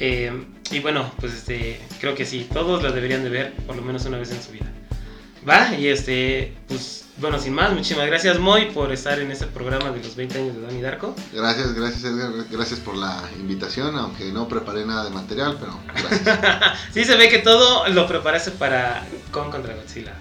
Eh, 0.00 0.32
y 0.70 0.80
bueno, 0.80 1.12
pues 1.20 1.34
este, 1.34 1.80
creo 2.00 2.14
que 2.14 2.24
sí, 2.24 2.48
todos 2.52 2.82
las 2.82 2.94
deberían 2.94 3.22
de 3.22 3.30
ver 3.30 3.52
por 3.66 3.76
lo 3.76 3.82
menos 3.82 4.04
una 4.06 4.18
vez 4.18 4.30
en 4.32 4.42
su 4.42 4.50
vida. 4.50 4.72
Va, 5.48 5.74
y 5.74 5.88
este, 5.88 6.54
pues 6.68 7.04
bueno, 7.18 7.38
sin 7.38 7.52
más, 7.52 7.72
muchísimas 7.72 8.06
gracias 8.06 8.38
Moy 8.38 8.70
por 8.70 8.92
estar 8.92 9.18
en 9.18 9.30
este 9.30 9.46
programa 9.46 9.90
de 9.90 10.02
los 10.02 10.16
20 10.16 10.38
años 10.38 10.54
de 10.54 10.60
Donnie 10.62 10.82
Darko. 10.82 11.14
Gracias, 11.32 11.74
gracias 11.74 12.04
Edgar, 12.04 12.32
gracias 12.50 12.80
por 12.80 12.96
la 12.96 13.22
invitación, 13.38 13.96
aunque 13.96 14.32
no 14.32 14.48
preparé 14.48 14.86
nada 14.86 15.04
de 15.04 15.10
material, 15.10 15.58
pero 15.60 15.78
gracias. 15.86 16.78
Sí 16.94 17.04
se 17.04 17.16
ve 17.16 17.28
que 17.28 17.38
todo 17.38 17.88
lo 17.88 18.06
preparaste 18.06 18.52
para 18.52 19.06
Con 19.30 19.50
contra 19.50 19.74
Godzilla. 19.74 20.14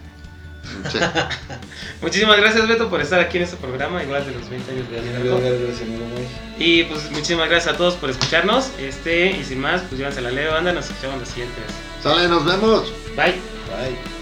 Sí. 0.91 0.99
Muchísimas 2.01 2.37
gracias 2.37 2.67
Beto 2.67 2.89
por 2.89 3.01
estar 3.01 3.19
aquí 3.19 3.37
en 3.37 3.43
este 3.43 3.57
programa, 3.57 4.03
igual 4.03 4.25
de 4.25 4.31
los 4.31 4.49
20 4.49 4.71
años 4.71 4.89
de 4.89 5.85
Moy. 5.85 6.27
Y 6.57 6.83
pues 6.83 7.09
muchísimas 7.11 7.49
gracias 7.49 7.75
a 7.75 7.77
todos 7.77 7.95
por 7.95 8.09
escucharnos. 8.09 8.71
Este, 8.79 9.31
y 9.31 9.43
sin 9.43 9.59
más, 9.59 9.81
pues 9.81 9.99
llévanse 9.99 10.21
la 10.21 10.31
leve 10.31 10.49
banda, 10.49 10.71
nos 10.73 10.89
escuchamos 10.89 11.19
la 11.19 11.25
siguiente 11.25 11.59
vez. 11.61 12.03
Sale, 12.03 12.27
nos 12.27 12.45
vemos. 12.45 12.91
Bye. 13.15 13.33
Bye. 13.69 14.18